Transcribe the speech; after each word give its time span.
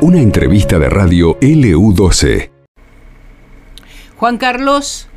Una 0.00 0.18
entrevista 0.18 0.78
de 0.78 0.90
radio 0.90 1.38
LU12. 1.40 2.50
Juan 4.16 4.36
Carlos. 4.36 5.08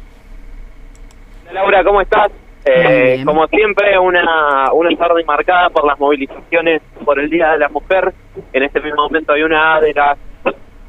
Laura, 1.51 1.83
¿cómo 1.83 2.01
estás? 2.01 2.31
Eh, 2.65 3.23
como 3.25 3.47
siempre, 3.47 3.97
una, 3.97 4.71
una 4.73 4.95
tarde 4.95 5.23
marcada 5.25 5.69
por 5.69 5.85
las 5.85 5.99
movilizaciones 5.99 6.81
por 7.03 7.19
el 7.19 7.29
Día 7.29 7.51
de 7.51 7.59
la 7.59 7.69
Mujer. 7.69 8.13
En 8.53 8.63
este 8.63 8.79
mismo 8.81 9.03
momento 9.03 9.33
hay 9.33 9.43
una 9.43 9.79
de 9.79 9.93
las 9.93 10.17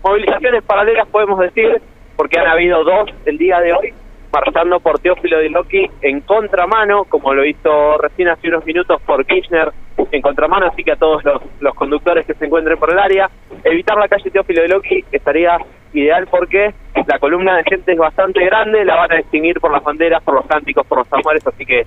movilizaciones 0.02 0.62
paralelas, 0.62 1.06
podemos 1.08 1.38
decir, 1.38 1.80
porque 2.16 2.38
han 2.38 2.46
habido 2.46 2.84
dos 2.84 3.10
el 3.24 3.38
día 3.38 3.60
de 3.60 3.72
hoy, 3.72 3.94
marchando 4.32 4.80
por 4.80 4.98
Teófilo 4.98 5.38
de 5.38 5.50
Loki 5.50 5.90
en 6.02 6.20
contramano, 6.20 7.04
como 7.04 7.34
lo 7.34 7.44
hizo 7.44 7.98
recién 7.98 8.28
hace 8.28 8.48
unos 8.48 8.64
minutos 8.64 9.00
por 9.02 9.24
Kirchner 9.26 9.72
en 10.10 10.22
contramano, 10.22 10.66
así 10.66 10.84
que 10.84 10.92
a 10.92 10.96
todos 10.96 11.24
los, 11.24 11.42
los 11.60 11.74
conductores 11.74 12.26
que 12.26 12.34
se 12.34 12.46
encuentren 12.46 12.78
por 12.78 12.92
el 12.92 12.98
área, 12.98 13.30
evitar 13.64 13.96
la 13.96 14.08
calle 14.08 14.30
Teófilo 14.30 14.62
de 14.62 14.68
Loki 14.68 15.04
estaría 15.10 15.58
ideal 15.92 16.26
porque 16.30 16.74
la 17.06 17.18
columna 17.18 17.56
de 17.56 17.64
gente 17.64 17.92
es 17.92 17.98
bastante 17.98 18.44
grande, 18.44 18.84
la 18.84 18.96
van 18.96 19.12
a 19.12 19.16
distinguir 19.16 19.60
por 19.60 19.72
las 19.72 19.82
banderas, 19.82 20.22
por 20.22 20.34
los 20.34 20.46
cánticos, 20.46 20.86
por 20.86 20.98
los 20.98 21.08
tambores, 21.08 21.46
así 21.46 21.64
que 21.64 21.86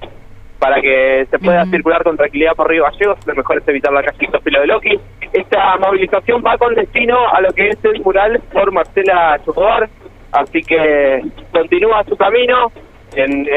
para 0.60 0.82
que 0.82 1.26
se 1.32 1.40
pueda 1.40 1.66
circular 1.68 2.04
con 2.04 2.18
tranquilidad 2.18 2.54
por 2.54 2.70
Río 2.70 2.84
Gallegos, 2.84 3.26
lo 3.26 3.34
mejor 3.34 3.60
es 3.60 3.68
evitar 3.68 3.94
la 3.94 4.04
calle 4.04 4.28
Teófilo 4.28 4.60
de 4.60 4.68
Loki. 4.68 5.00
Esta 5.32 5.78
movilización 5.78 6.44
va 6.46 6.58
con 6.58 6.76
destino 6.76 7.18
a 7.30 7.40
lo 7.40 7.50
que 7.52 7.70
es 7.70 7.86
el 7.86 8.02
mural 8.02 8.42
por 8.52 8.72
Marcela 8.72 9.40
Chocobar, 9.46 9.88
así 10.34 10.62
que 10.62 11.24
continúa 11.54 12.04
su 12.04 12.18
camino. 12.18 12.72
En, 13.16 13.48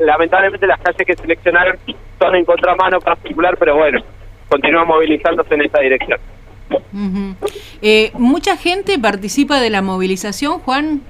lamentablemente 0.00 0.66
las 0.66 0.80
calles 0.80 1.06
que 1.06 1.16
seleccionaron 1.16 1.78
son 2.18 2.34
en 2.36 2.44
contramano 2.44 3.00
para 3.00 3.16
circular, 3.16 3.56
pero 3.58 3.76
bueno, 3.76 4.00
continúa 4.48 4.84
movilizándose 4.84 5.54
en 5.54 5.62
esta 5.62 5.80
dirección. 5.80 6.18
eh, 7.82 8.10
¿Mucha 8.14 8.56
gente 8.56 8.98
participa 8.98 9.60
de 9.60 9.70
la 9.70 9.82
movilización, 9.82 10.60
Juan? 10.60 11.02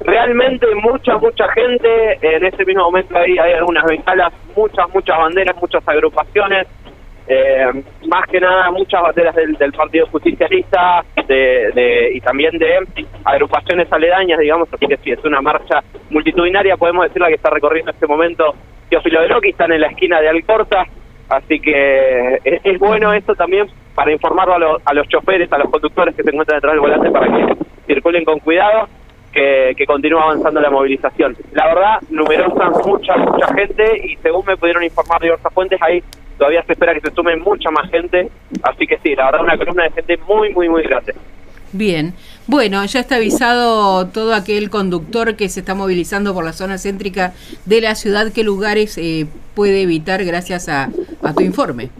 Realmente 0.00 0.66
mucha, 0.82 1.18
mucha 1.18 1.48
gente. 1.52 2.18
En 2.22 2.44
ese 2.44 2.64
mismo 2.64 2.84
momento 2.84 3.16
ahí 3.16 3.38
hay 3.38 3.52
algunas 3.52 3.84
bengalas, 3.84 4.32
muchas, 4.56 4.88
muchas 4.92 5.18
banderas, 5.18 5.56
muchas 5.60 5.86
agrupaciones. 5.86 6.66
Eh, 7.32 7.84
más 8.08 8.26
que 8.28 8.40
nada 8.40 8.72
muchas 8.72 9.00
banderas 9.00 9.36
del, 9.36 9.72
Partido 9.72 10.04
Justicialista 10.08 11.04
de, 11.28 12.10
y 12.12 12.20
también 12.20 12.58
de 12.58 12.84
agrupaciones 13.24 13.86
aledañas, 13.92 14.40
digamos, 14.40 14.68
así 14.72 14.84
que 14.84 14.96
sí, 14.96 15.12
es 15.12 15.24
una 15.24 15.40
marcha 15.40 15.78
multitudinaria, 16.10 16.76
podemos 16.76 17.04
decir 17.04 17.22
la 17.22 17.28
que 17.28 17.34
está 17.34 17.50
recorriendo 17.50 17.92
en 17.92 17.94
este 17.94 18.08
momento 18.08 18.52
Teófilo 18.88 19.22
de 19.22 19.28
Loki, 19.28 19.50
están 19.50 19.70
en 19.70 19.80
la 19.80 19.86
esquina 19.86 20.20
de 20.20 20.28
Alcorta, 20.28 20.84
así 21.28 21.60
que 21.60 22.40
es, 22.42 22.78
bueno 22.80 23.12
esto 23.12 23.36
también 23.36 23.68
para 23.94 24.10
informarlo 24.10 24.54
a, 24.54 24.78
a 24.84 24.92
los 24.92 25.06
choferes, 25.06 25.52
a 25.52 25.58
los 25.58 25.70
conductores 25.70 26.16
que 26.16 26.24
se 26.24 26.30
encuentran 26.30 26.56
detrás 26.56 26.72
del 26.72 26.80
volante 26.80 27.12
para 27.12 27.26
que 27.28 27.56
circulen 27.86 28.24
con 28.24 28.40
cuidado. 28.40 28.88
Que, 29.32 29.74
que, 29.76 29.86
continúa 29.86 30.24
avanzando 30.24 30.60
la 30.60 30.70
movilización. 30.70 31.36
La 31.52 31.68
verdad, 31.68 32.00
numerosa, 32.10 32.68
mucha, 32.84 33.16
mucha 33.16 33.46
gente 33.54 34.04
y 34.04 34.16
según 34.16 34.44
me 34.44 34.56
pudieron 34.56 34.82
informar 34.82 35.20
diversas 35.20 35.54
fuentes, 35.54 35.80
hay 35.80 36.02
todavía 36.40 36.64
se 36.64 36.72
espera 36.72 36.94
que 36.94 37.02
se 37.02 37.14
sume 37.14 37.36
mucha 37.36 37.70
más 37.70 37.90
gente, 37.90 38.30
así 38.62 38.86
que 38.86 38.98
sí, 39.02 39.14
la 39.14 39.26
verdad 39.26 39.42
una 39.42 39.58
columna 39.58 39.84
de 39.84 39.90
gente 39.90 40.16
muy, 40.26 40.54
muy, 40.54 40.70
muy 40.70 40.82
grande. 40.82 41.14
Bien, 41.72 42.14
bueno, 42.46 42.82
ya 42.86 43.00
está 43.00 43.16
avisado 43.16 44.08
todo 44.08 44.34
aquel 44.34 44.70
conductor 44.70 45.36
que 45.36 45.50
se 45.50 45.60
está 45.60 45.74
movilizando 45.74 46.32
por 46.32 46.44
la 46.44 46.54
zona 46.54 46.78
céntrica 46.78 47.34
de 47.66 47.82
la 47.82 47.94
ciudad, 47.94 48.32
qué 48.32 48.42
lugares 48.42 48.96
eh, 48.96 49.26
puede 49.54 49.82
evitar 49.82 50.24
gracias 50.24 50.70
a, 50.70 50.88
tu 51.36 51.42
informe. 51.42 51.90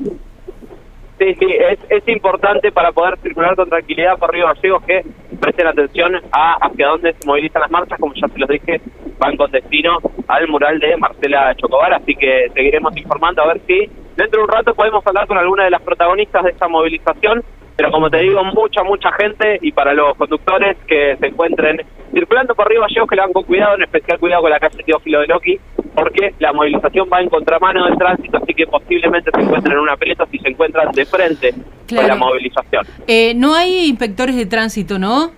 Sí, 1.21 1.35
sí, 1.35 1.47
es, 1.51 1.79
es 1.91 2.09
importante 2.09 2.73
para 2.73 2.93
poder 2.93 3.19
circular 3.19 3.55
con 3.55 3.69
tranquilidad 3.69 4.19
por 4.19 4.33
Río 4.33 4.47
Gallegos 4.47 4.83
que 4.85 5.05
presten 5.39 5.67
atención 5.67 6.17
a 6.33 6.55
hacia 6.55 6.89
dónde 6.89 7.13
se 7.13 7.27
movilizan 7.27 7.61
las 7.61 7.71
marchas, 7.71 8.01
como 8.01 8.15
ya 8.15 8.27
se 8.27 8.39
los 8.39 8.49
dije, 8.49 8.81
van 9.19 9.37
con 9.37 9.51
destino 9.51 9.99
al 10.29 10.49
mural 10.49 10.79
de 10.79 10.97
Marcela 10.97 11.55
Chocobar, 11.57 11.93
así 11.93 12.15
que 12.15 12.49
seguiremos 12.55 12.97
informando 12.97 13.43
a 13.43 13.49
ver 13.49 13.61
si 13.67 13.91
Dentro 14.21 14.41
de 14.41 14.45
un 14.45 14.53
rato 14.53 14.75
podemos 14.75 15.07
hablar 15.07 15.27
con 15.27 15.39
alguna 15.39 15.65
de 15.65 15.71
las 15.71 15.81
protagonistas 15.81 16.45
de 16.45 16.51
esta 16.51 16.69
movilización, 16.69 17.43
pero 17.75 17.91
como 17.91 18.11
te 18.11 18.19
digo, 18.19 18.45
mucha, 18.45 18.83
mucha 18.83 19.11
gente 19.13 19.59
y 19.63 19.73
para 19.73 19.95
los 19.95 20.15
conductores 20.15 20.77
que 20.87 21.17
se 21.17 21.29
encuentren 21.29 21.81
circulando 22.13 22.55
por 22.55 22.67
arriba 22.67 22.87
Gallegos 22.87 23.09
que 23.09 23.17
le 23.17 23.23
van 23.23 23.33
con 23.33 23.45
cuidado, 23.45 23.77
en 23.77 23.85
especial 23.85 24.19
cuidado 24.19 24.43
con 24.43 24.51
la 24.51 24.61
calle 24.61 24.83
Teófilo 24.85 25.21
de 25.21 25.27
Loki, 25.27 25.59
porque 25.95 26.35
la 26.39 26.53
movilización 26.53 27.09
va 27.13 27.21
en 27.21 27.29
contramano 27.29 27.85
del 27.87 27.97
tránsito, 27.97 28.39
así 28.39 28.55
que 28.55 28.67
posiblemente 28.67 29.31
se 29.35 29.41
encuentren 29.41 29.75
en 29.75 29.81
una 29.81 29.97
pelota 29.97 30.27
si 30.31 30.39
se 30.39 30.49
encuentran 30.49 30.93
de 30.93 31.05
frente 31.05 31.55
con 31.89 32.07
la 32.07 32.17
movilización. 32.17 32.85
Eh, 33.07 33.35
no 33.35 33.55
hay 33.55 33.87
inspectores 33.87 34.37
de 34.37 34.47
tránsito, 34.47 34.99
¿no? 34.99 35.33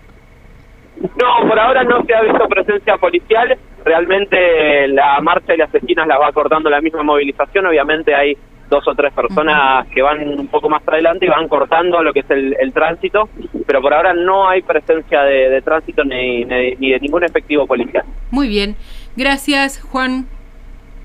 No, 1.01 1.49
por 1.49 1.59
ahora 1.59 1.83
no 1.85 2.05
se 2.05 2.15
ha 2.15 2.23
visto 2.23 2.47
presencia 2.49 2.97
policial. 2.97 3.57
Realmente 3.85 4.89
la 4.89 5.21
marcha 5.21 5.55
y 5.55 5.57
las 5.57 5.75
esquinas 5.75 6.07
la 6.07 6.19
va 6.19 6.31
cortando 6.33 6.71
la 6.71 6.81
misma 6.81 7.03
movilización. 7.03 7.67
Obviamente 7.67 8.15
hay 8.15 8.37
dos 8.73 8.87
o 8.89 8.95
tres 8.95 9.13
personas 9.13 9.87
que 9.89 10.01
van 10.01 10.27
un 10.27 10.47
poco 10.47 10.69
más 10.71 10.83
adelante 10.87 11.27
y 11.27 11.29
van 11.29 11.47
cortando 11.47 12.03
lo 12.03 12.13
que 12.13 12.21
es 12.21 12.31
el, 12.31 12.73
tránsito, 12.73 13.29
pero 13.67 13.83
por 13.83 13.93
ahora 13.93 14.15
no 14.15 14.49
hay 14.49 14.63
presencia 14.63 15.23
de, 15.25 15.61
tránsito 15.61 16.03
ni, 16.05 16.45
ni, 16.45 16.91
de 16.91 16.99
ningún 17.01 17.23
efectivo 17.23 17.67
policial. 17.67 18.05
Muy 18.31 18.49
bien, 18.49 18.77
gracias 19.15 19.83
Juan. 19.83 20.27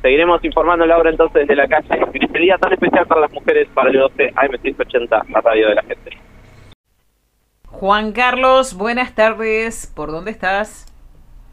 Seguiremos 0.01 0.43
informando 0.45 0.85
Laura 0.85 1.09
entonces 1.09 1.47
desde 1.47 1.55
la 1.55 1.67
calle 1.67 1.87
en 2.13 2.23
este 2.23 2.39
día 2.39 2.57
tan 2.57 2.73
especial 2.73 3.07
para 3.07 3.21
las 3.21 3.31
mujeres 3.31 3.67
para 3.73 3.89
el 3.89 3.97
12 3.97 4.33
AM180, 4.33 5.29
la 5.29 5.41
radio 5.41 5.69
de 5.69 5.75
la 5.75 5.83
gente. 5.83 6.17
Juan 7.65 8.11
Carlos, 8.11 8.75
buenas 8.75 9.15
tardes, 9.15 9.91
¿por 9.95 10.11
dónde 10.11 10.31
estás? 10.31 10.85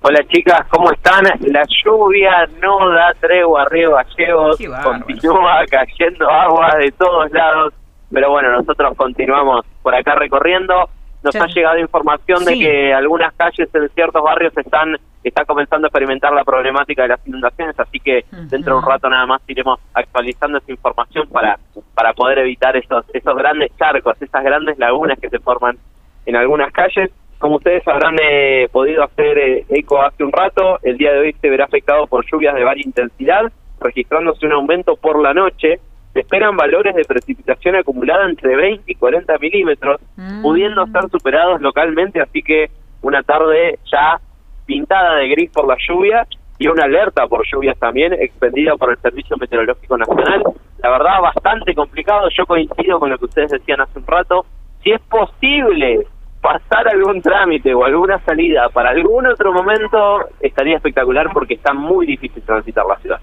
Hola 0.03 0.21
chicas, 0.29 0.67
¿cómo 0.69 0.93
están? 0.93 1.25
La 1.41 1.65
lluvia 1.83 2.47
no 2.61 2.91
da 2.91 3.15
tregua 3.21 3.63
arriba 3.63 4.05
Gallegos, 4.05 4.59
continúa 4.83 5.65
cayendo 5.71 6.31
agua 6.31 6.77
de 6.79 6.93
todos 6.93 7.31
lados, 7.33 7.73
pero 8.13 8.31
bueno, 8.31 8.53
nosotros 8.53 8.95
continuamos 8.97 9.65
por 9.83 9.95
acá 9.95 10.15
recorriendo. 10.15 10.91
Nos 11.25 11.37
ha 11.37 11.47
llegado 11.47 11.79
información 11.79 12.45
de 12.45 12.59
que 12.59 12.93
algunas 12.93 13.33
calles 13.35 13.69
en 13.75 13.89
ciertos 13.91 14.23
barrios 14.23 14.57
están 14.57 14.97
está 15.23 15.47
comenzando 15.47 15.87
a 15.87 15.89
experimentar 15.89 16.35
la 16.35 16.45
problemática 16.45 17.03
de 17.03 17.09
las 17.09 17.27
inundaciones, 17.27 17.75
así 17.81 17.99
que 17.99 18.27
dentro 18.51 18.75
de 18.75 18.81
un 18.81 18.87
rato 18.87 19.09
nada 19.09 19.25
más 19.25 19.41
iremos 19.49 19.81
actualizando 19.95 20.59
esa 20.59 20.71
información 20.71 21.27
para 21.29 21.59
para 21.95 22.13
poder 22.13 22.41
evitar 22.41 22.77
esos 22.77 23.07
esos 23.15 23.35
grandes 23.35 23.75
charcos, 23.79 24.21
esas 24.21 24.45
grandes 24.45 24.79
lagunas 24.79 25.19
que 25.19 25.31
se 25.31 25.39
forman 25.39 25.79
en 26.27 26.37
algunas 26.37 26.71
calles. 26.73 27.11
Como 27.39 27.57
ustedes 27.57 27.87
habrán 27.89 28.17
eh, 28.23 28.69
podido 28.71 29.03
hacer 29.03 29.39
eh, 29.39 29.67
eco 29.71 30.01
hace 30.03 30.25
un 30.25 30.33
rato, 30.33 30.79
el 30.83 30.97
día 30.97 31.13
de 31.13 31.21
hoy 31.21 31.37
se 31.41 31.51
verá 31.51 31.65
afectado 31.65 32.07
por 32.07 32.25
lluvias 32.31 32.55
de 32.55 32.65
varia 32.65 32.85
intensidad, 32.85 33.51
registrándose 33.81 34.47
un 34.47 34.53
aumento 34.53 34.97
por 34.97 35.21
la 35.21 35.35
noche. 35.35 35.81
Se 36.15 36.21
esperan 36.21 36.57
valores 36.57 36.95
de 36.95 37.05
precipitación 37.05 37.75
acumulada 37.75 38.25
entre 38.29 38.57
20 38.57 38.85
y 38.91 38.95
40 38.95 39.37
milímetros, 39.39 40.01
mm. 40.17 40.43
pudiendo 40.43 40.87
ser 40.87 41.11
superados 41.11 41.61
localmente, 41.61 42.21
así 42.21 42.41
que 42.43 42.71
una 43.03 43.23
tarde 43.23 43.79
ya 43.91 44.21
pintada 44.65 45.17
de 45.17 45.29
gris 45.29 45.51
por 45.51 45.67
la 45.67 45.77
lluvia 45.87 46.27
y 46.59 46.69
una 46.69 46.85
alerta 46.85 47.27
por 47.27 47.45
lluvias 47.47 47.77
también 47.79 48.13
expendida 48.13 48.77
por 48.77 48.91
el 48.91 48.99
Servicio 48.99 49.37
Meteorológico 49.37 49.99
Nacional. 49.99 50.43
La 50.79 50.91
verdad, 50.91 51.21
bastante 51.21 51.75
complicado. 51.75 52.29
Yo 52.31 52.47
coincido 52.47 53.01
con 53.01 53.11
lo 53.11 53.19
que 53.19 53.25
ustedes 53.25 53.51
decían 53.51 53.81
hace 53.81 53.99
un 53.99 54.07
rato. 54.07 54.47
Si 54.83 54.93
es 54.93 55.01
posible 55.03 56.07
pasar 56.41 56.87
algún 56.89 57.23
trámite 57.23 57.75
o 57.75 57.85
alguna 57.85 58.21
salida 58.21 58.69
para 58.69 58.91
algún 58.91 59.27
otro 59.27 59.53
momento 59.53 60.29
estaría 60.41 60.77
espectacular 60.77 61.31
porque 61.33 61.55
está 61.55 61.73
muy 61.73 62.07
difícil 62.07 62.43
transitar 62.43 62.85
la 62.87 62.97
ciudad. 62.99 63.21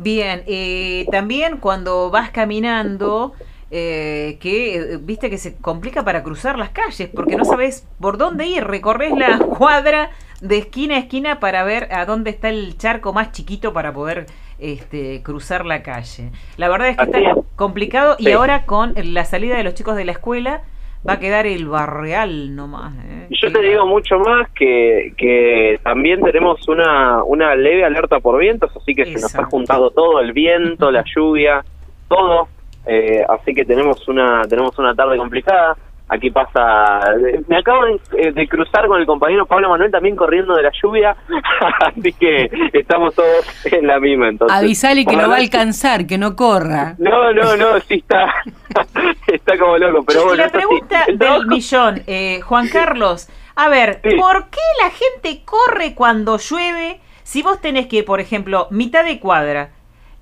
Bien, 0.00 0.44
eh, 0.46 1.06
también 1.10 1.56
cuando 1.56 2.08
vas 2.08 2.30
caminando, 2.30 3.32
eh, 3.72 4.38
que 4.40 4.76
eh, 4.76 4.96
viste 4.96 5.28
que 5.28 5.38
se 5.38 5.56
complica 5.56 6.04
para 6.04 6.22
cruzar 6.22 6.56
las 6.56 6.70
calles 6.70 7.10
porque 7.12 7.34
no 7.34 7.44
sabes 7.44 7.84
por 7.98 8.16
dónde 8.16 8.46
ir, 8.46 8.62
recorres 8.62 9.10
la 9.18 9.38
cuadra 9.58 10.10
de 10.40 10.58
esquina 10.58 10.94
a 10.94 10.98
esquina 10.98 11.40
para 11.40 11.64
ver 11.64 11.92
a 11.92 12.06
dónde 12.06 12.30
está 12.30 12.48
el 12.48 12.78
charco 12.78 13.12
más 13.12 13.32
chiquito 13.32 13.72
para 13.72 13.92
poder 13.92 14.26
este, 14.60 15.20
cruzar 15.24 15.66
la 15.66 15.82
calle. 15.82 16.30
La 16.56 16.68
verdad 16.68 16.90
es 16.90 16.96
que 16.96 17.02
está 17.02 17.34
complicado 17.56 18.14
y 18.20 18.30
ahora 18.30 18.66
con 18.66 18.94
la 18.94 19.24
salida 19.24 19.56
de 19.56 19.64
los 19.64 19.74
chicos 19.74 19.96
de 19.96 20.04
la 20.04 20.12
escuela 20.12 20.62
va 21.06 21.14
a 21.14 21.18
quedar 21.18 21.46
el 21.46 21.66
barreal 21.66 22.54
nomás. 22.54 22.94
¿eh? 23.04 23.28
Yo 23.30 23.52
te 23.52 23.60
digo 23.62 23.86
mucho 23.86 24.18
más 24.18 24.50
que, 24.50 25.12
que 25.16 25.78
también 25.82 26.22
tenemos 26.22 26.66
una, 26.68 27.22
una 27.24 27.54
leve 27.54 27.84
alerta 27.84 28.20
por 28.20 28.38
vientos, 28.38 28.70
así 28.76 28.94
que 28.94 29.04
se 29.04 29.20
nos 29.20 29.34
ha 29.34 29.44
juntado 29.44 29.90
todo, 29.90 30.20
el 30.20 30.32
viento, 30.32 30.90
la 30.90 31.04
lluvia, 31.16 31.64
todo. 32.08 32.48
Eh, 32.86 33.22
así 33.28 33.52
que 33.54 33.64
tenemos 33.64 34.08
una, 34.08 34.42
tenemos 34.48 34.78
una 34.78 34.94
tarde 34.94 35.16
complicada. 35.18 35.76
Aquí 36.08 36.30
pasa. 36.30 37.00
Me 37.46 37.58
acabo 37.58 37.86
eh, 37.86 38.32
de, 38.32 38.48
cruzar 38.48 38.86
con 38.86 39.00
el 39.00 39.06
compañero 39.06 39.46
Pablo 39.46 39.68
Manuel 39.68 39.90
también 39.90 40.16
corriendo 40.16 40.54
de 40.54 40.62
la 40.62 40.72
lluvia, 40.82 41.16
así 41.86 42.12
que 42.12 42.50
estamos 42.72 43.14
todos 43.14 43.46
en 43.66 43.86
la 43.86 44.00
misma. 44.00 44.28
Entonces, 44.28 44.56
avisale 44.56 45.04
que 45.04 45.16
no 45.16 45.28
va 45.28 45.36
a 45.36 45.38
alcanzar, 45.38 46.06
que 46.06 46.18
no 46.18 46.34
corra. 46.34 46.94
No, 46.98 47.32
no, 47.32 47.56
no, 47.56 47.78
sí 47.80 47.94
está, 47.94 48.34
está 49.26 49.58
como 49.58 49.78
loco. 49.78 50.04
Pero 50.06 50.24
bueno, 50.24 50.42
la 50.42 50.50
pregunta 50.50 51.04
del 51.06 51.46
millón, 51.46 52.02
eh, 52.06 52.40
Juan 52.40 52.68
Carlos. 52.68 53.28
A 53.56 53.68
ver, 53.68 54.00
¿por 54.02 54.50
qué 54.50 54.60
la 54.82 54.90
gente 54.90 55.42
corre 55.44 55.94
cuando 55.94 56.38
llueve? 56.38 57.00
Si 57.24 57.42
vos 57.42 57.60
tenés 57.60 57.88
que, 57.88 58.04
por 58.04 58.20
ejemplo, 58.20 58.68
mitad 58.70 59.04
de 59.04 59.18
cuadra, 59.18 59.70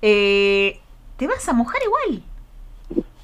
eh, 0.01 0.79
te 1.17 1.27
vas 1.27 1.47
a 1.47 1.53
mojar 1.53 1.79
igual. 1.83 2.23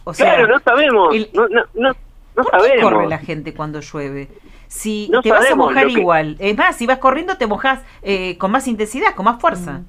O 0.04 0.14
sea, 0.14 0.36
claro, 0.36 0.48
no 0.48 0.60
sabemos. 0.60 1.16
no, 1.34 1.48
no, 1.48 1.64
no, 1.74 1.92
¿Por 2.36 2.46
qué 2.46 2.82
corre 2.82 3.08
la 3.08 3.20
gente 3.20 3.54
cuando 3.54 3.80
llueve? 3.80 4.30
Si 4.68 5.12
te 5.22 5.32
vas 5.32 5.52
a 5.52 5.56
mojar 5.56 5.88
igual. 5.90 6.36
Es 6.40 6.58
más, 6.58 6.76
si 6.76 6.88
vas 6.88 6.98
corriendo 6.98 7.38
te 7.38 7.46
mojas 7.46 7.84
eh, 8.02 8.38
con 8.38 8.52
más 8.52 8.68
intensidad, 8.68 9.14
con 9.16 9.26
más 9.26 9.40
fuerza. 9.40 9.74
Mm. 9.74 9.86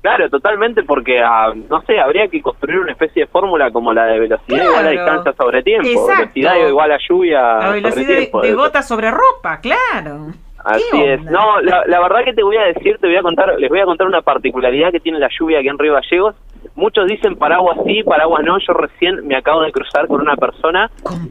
Claro, 0.00 0.30
totalmente, 0.30 0.84
porque, 0.84 1.20
ah, 1.20 1.52
no 1.68 1.82
sé, 1.82 1.98
habría 1.98 2.28
que 2.28 2.40
construir 2.40 2.78
una 2.78 2.92
especie 2.92 3.24
de 3.24 3.26
fórmula 3.26 3.72
como 3.72 3.92
la 3.92 4.06
de 4.06 4.20
velocidad 4.20 4.64
igual 4.64 4.86
a 4.86 4.90
distancia 4.90 5.34
sobre 5.36 5.62
tiempo, 5.62 6.06
velocidad 6.06 6.56
igual 6.68 6.92
a 6.92 6.98
lluvia. 7.08 7.40
La 7.58 7.70
velocidad 7.70 8.16
de, 8.42 8.54
gota 8.54 8.82
sobre 8.82 9.10
ropa, 9.10 9.60
claro. 9.60 10.28
Así 10.64 11.02
es. 11.02 11.22
No, 11.24 11.60
la, 11.60 11.84
la, 11.86 12.00
verdad 12.00 12.24
que 12.24 12.32
te 12.32 12.42
voy 12.42 12.56
a 12.56 12.64
decir, 12.64 12.98
te 12.98 13.06
voy 13.06 13.16
a 13.16 13.22
contar, 13.22 13.58
les 13.58 13.68
voy 13.68 13.80
a 13.80 13.84
contar 13.84 14.06
una 14.06 14.22
particularidad 14.22 14.90
que 14.90 15.00
tiene 15.00 15.18
la 15.18 15.28
lluvia 15.38 15.60
aquí 15.60 15.68
en 15.68 15.78
Río 15.78 15.94
Gallegos. 15.94 16.34
Muchos 16.74 17.06
dicen 17.06 17.36
paraguas 17.36 17.78
sí, 17.86 18.02
paraguas 18.02 18.44
no. 18.44 18.58
Yo 18.58 18.72
recién 18.72 19.26
me 19.26 19.36
acabo 19.36 19.62
de 19.62 19.72
cruzar 19.72 20.06
con 20.08 20.20
una 20.20 20.36
persona 20.36 20.90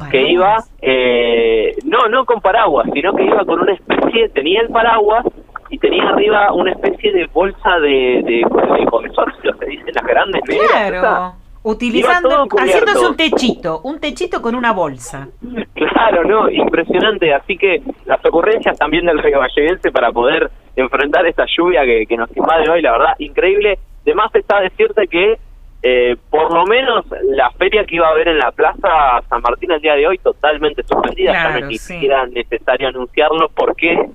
que 0.09 0.29
iba, 0.29 0.57
eh, 0.81 1.73
no, 1.85 2.07
no 2.09 2.25
con 2.25 2.41
paraguas, 2.41 2.87
sino 2.93 3.13
que 3.13 3.23
iba 3.23 3.43
con 3.45 3.61
una 3.61 3.73
especie, 3.73 4.29
tenía 4.29 4.61
el 4.61 4.69
paraguas 4.69 5.25
y 5.69 5.77
tenía 5.77 6.09
arriba 6.09 6.53
una 6.53 6.71
especie 6.71 7.11
de 7.11 7.27
bolsa 7.27 7.79
de, 7.79 8.21
de, 8.25 8.85
consorcio, 8.89 9.53
se 9.59 9.65
dicen 9.65 9.93
las 9.93 10.05
grandes 10.05 10.41
Claro. 10.43 11.33
Utilizando, 11.63 12.47
haciéndose 12.57 13.07
un 13.07 13.17
techito, 13.17 13.81
un 13.83 13.99
techito 13.99 14.41
con 14.41 14.55
una 14.55 14.71
bolsa. 14.71 15.27
Claro, 15.73 16.23
no, 16.23 16.49
impresionante. 16.49 17.33
Así 17.33 17.57
que 17.57 17.81
las 18.05 18.23
ocurrencias 18.25 18.77
también 18.77 19.05
del 19.05 19.19
río 19.19 19.39
vallevense 19.39 19.91
para 19.91 20.11
poder 20.11 20.49
enfrentar 20.75 21.25
esta 21.25 21.45
lluvia 21.57 21.83
que, 21.83 22.05
que 22.05 22.17
nos 22.17 22.35
invade 22.35 22.69
hoy, 22.69 22.81
la 22.81 22.91
verdad, 22.91 23.13
increíble. 23.19 23.79
De 24.05 24.13
más 24.13 24.33
está 24.33 24.61
decirte 24.61 25.07
que 25.07 25.37
eh, 25.83 26.15
por 26.29 26.51
lo 26.51 26.65
menos 26.65 27.05
la 27.23 27.51
feria 27.51 27.85
que 27.85 27.97
iba 27.97 28.07
a 28.07 28.11
haber 28.11 28.29
en 28.29 28.39
la 28.39 28.51
Plaza 28.51 29.21
San 29.29 29.41
Martín 29.41 29.71
el 29.71 29.79
día 29.79 29.95
de 29.95 30.07
hoy 30.07 30.17
totalmente 30.17 30.81
suspendida, 30.83 31.33
ya 31.33 31.59
no 31.59 31.69
es 31.69 32.31
necesario 32.31 32.87
anunciarlo 32.87 33.47
por 33.49 33.75
qué, 33.75 34.09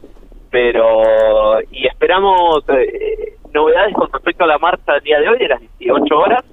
pero 0.50 1.61
y 1.71 1.87
esperamos 1.87 2.65
eh, 2.69 3.37
novedades 3.55 3.95
con 3.95 4.12
respecto 4.12 4.43
a 4.43 4.49
la 4.49 4.59
marcha 4.59 4.95
del 4.95 5.03
día 5.05 5.21
de 5.21 5.29
hoy 5.29 5.38
de 5.38 5.49
las 5.49 5.61
18 5.79 6.19
horas. 6.19 6.45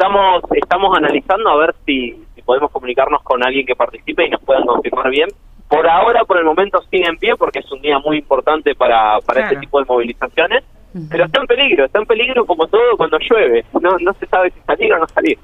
Estamos 0.00 0.42
estamos 0.56 0.96
analizando 0.96 1.50
a 1.50 1.56
ver 1.58 1.74
si, 1.84 2.16
si 2.34 2.40
podemos 2.40 2.70
comunicarnos 2.70 3.22
con 3.22 3.44
alguien 3.44 3.66
que 3.66 3.76
participe 3.76 4.26
y 4.26 4.30
nos 4.30 4.40
puedan 4.40 4.64
confirmar 4.64 5.10
bien. 5.10 5.28
Por 5.68 5.86
ahora, 5.86 6.24
por 6.24 6.38
el 6.38 6.44
momento, 6.44 6.80
sigue 6.90 7.06
en 7.06 7.18
pie 7.18 7.36
porque 7.36 7.58
es 7.58 7.70
un 7.70 7.82
día 7.82 7.98
muy 7.98 8.16
importante 8.16 8.74
para, 8.74 9.20
para 9.20 9.42
este 9.44 9.56
tipo 9.58 9.78
de 9.78 9.84
movilizaciones 9.84 10.64
pero 11.08 11.24
está 11.26 11.40
en 11.40 11.46
peligro, 11.46 11.84
está 11.84 12.00
en 12.00 12.06
peligro 12.06 12.44
como 12.46 12.66
todo 12.66 12.96
cuando 12.96 13.18
llueve. 13.18 13.64
No, 13.80 13.96
no 13.98 14.12
se 14.14 14.26
sabe 14.26 14.50
si 14.50 14.60
salir 14.66 14.92
o 14.92 14.98
no 14.98 15.06
salir. 15.08 15.38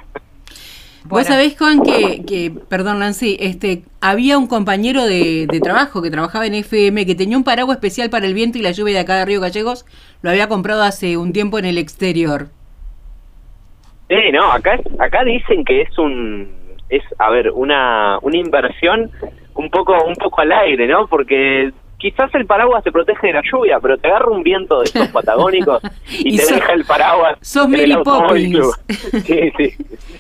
Vos 1.05 1.25
sabés, 1.25 1.57
Juan, 1.57 1.83
que, 1.85 2.25
que, 2.27 2.53
perdón, 2.69 2.99
Nancy, 2.99 3.37
este, 3.39 3.85
había 4.01 4.39
un 4.39 4.49
compañero 4.49 5.05
de, 5.05 5.47
trabajo 5.63 6.03
que 6.03 6.11
trabajaba 6.11 6.47
en 6.47 6.55
FM 6.55 7.07
que 7.07 7.15
tenía 7.15 7.37
un 7.37 7.45
paraguas 7.45 7.77
especial 7.77 8.11
para 8.11 8.27
el 8.27 8.35
viento 8.35 8.59
y 8.59 8.63
la 8.63 8.73
lluvia 8.73 8.95
de 8.95 9.01
acá 9.01 9.15
de 9.19 9.25
Río 9.25 9.41
Gallegos. 9.41 9.87
Lo 10.23 10.31
había 10.31 10.49
comprado 10.49 10.83
hace 10.83 11.17
un 11.17 11.33
tiempo 11.33 11.61
en 11.61 11.65
el 11.65 11.79
exterior. 11.79 12.49
Sí, 14.09 14.33
no, 14.33 14.53
acá, 14.53 14.79
acá 14.99 15.25
dicen 15.25 15.65
que 15.65 15.83
es 15.83 15.99
un, 15.99 16.49
es, 16.89 17.03
a 17.19 17.31
ver, 17.31 17.51
una, 17.51 18.19
una 18.23 18.37
inversión 18.37 19.11
un 19.55 19.71
poco, 19.71 19.95
un 20.05 20.15
poco 20.15 20.41
al 20.43 20.53
aire, 20.53 20.87
¿no? 20.87 21.07
Porque 21.09 21.73
quizás 21.99 22.33
el 22.35 22.47
paraguas 22.47 22.85
te 22.85 22.93
protege 22.93 23.29
de 23.29 23.33
la 23.33 23.43
lluvia, 23.43 23.81
pero 23.81 23.97
te 23.99 24.07
agarra 24.09 24.29
un 24.29 24.43
viento 24.43 24.79
de 24.79 24.85
estos 24.85 25.09
patagónicos 25.09 25.83
y, 26.11 26.37
te 26.37 26.55
deja 26.55 26.73
el 26.73 26.85
paraguas. 26.85 27.39
Sos 27.41 27.69
Mary. 27.69 27.97
Sí, 29.25 29.53
sí. 29.57 29.75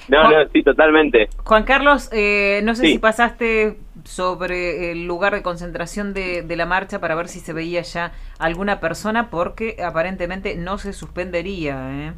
No, 0.09 0.31
no, 0.31 0.49
sí, 0.53 0.63
totalmente. 0.63 1.29
Juan 1.45 1.65
Carlos, 1.65 2.11
eh, 2.13 2.61
no 2.65 2.75
sé 2.75 2.87
si 2.87 2.99
pasaste 2.99 3.77
sobre 4.05 4.93
el 4.93 5.07
lugar 5.07 5.35
de 5.35 5.43
concentración 5.43 6.15
de, 6.15 6.43
de, 6.43 6.57
la 6.57 6.67
marcha 6.67 7.01
para 7.01 7.15
ver 7.15 7.29
si 7.29 7.41
se 7.41 7.53
veía 7.53 7.83
ya 7.83 8.13
alguna 8.39 8.81
persona, 8.81 9.31
porque 9.31 9.77
aparentemente 9.85 10.57
no 10.57 10.79
se 10.79 10.93
suspendería. 10.93 11.91
¿eh? 11.91 12.13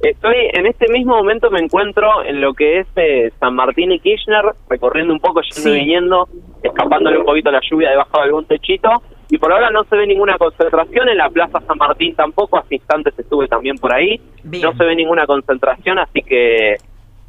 Estoy, 0.00 0.36
en 0.52 0.66
este 0.66 0.92
mismo 0.92 1.16
momento 1.16 1.50
me 1.50 1.60
encuentro 1.60 2.22
en 2.24 2.40
lo 2.40 2.52
que 2.52 2.80
es 2.80 2.86
eh, 2.96 3.32
San 3.40 3.54
Martín 3.54 3.92
y 3.92 4.00
Kirchner, 4.00 4.44
recorriendo 4.68 5.12
un 5.12 5.20
poco, 5.20 5.40
yendo 5.40 5.74
y 5.74 5.78
viniendo, 5.78 6.28
escapándole 6.62 7.18
un 7.18 7.24
poquito 7.24 7.48
a 7.48 7.52
la 7.52 7.60
lluvia 7.68 7.90
debajo 7.90 8.18
de 8.18 8.24
algún 8.24 8.44
techito, 8.44 8.90
y 9.28 9.38
por 9.38 9.52
ahora 9.52 9.70
no 9.70 9.84
se 9.84 9.96
ve 9.96 10.06
ninguna 10.06 10.36
concentración, 10.36 11.08
en 11.08 11.16
la 11.16 11.30
Plaza 11.30 11.60
San 11.66 11.78
Martín 11.78 12.14
tampoco, 12.14 12.58
hace 12.58 12.76
instantes 12.76 13.18
estuve 13.18 13.48
también 13.48 13.76
por 13.76 13.92
ahí, 13.94 14.20
no 14.44 14.72
se 14.74 14.84
ve 14.84 14.94
ninguna 14.94 15.26
concentración, 15.26 15.98
así 15.98 16.22
que, 16.22 16.76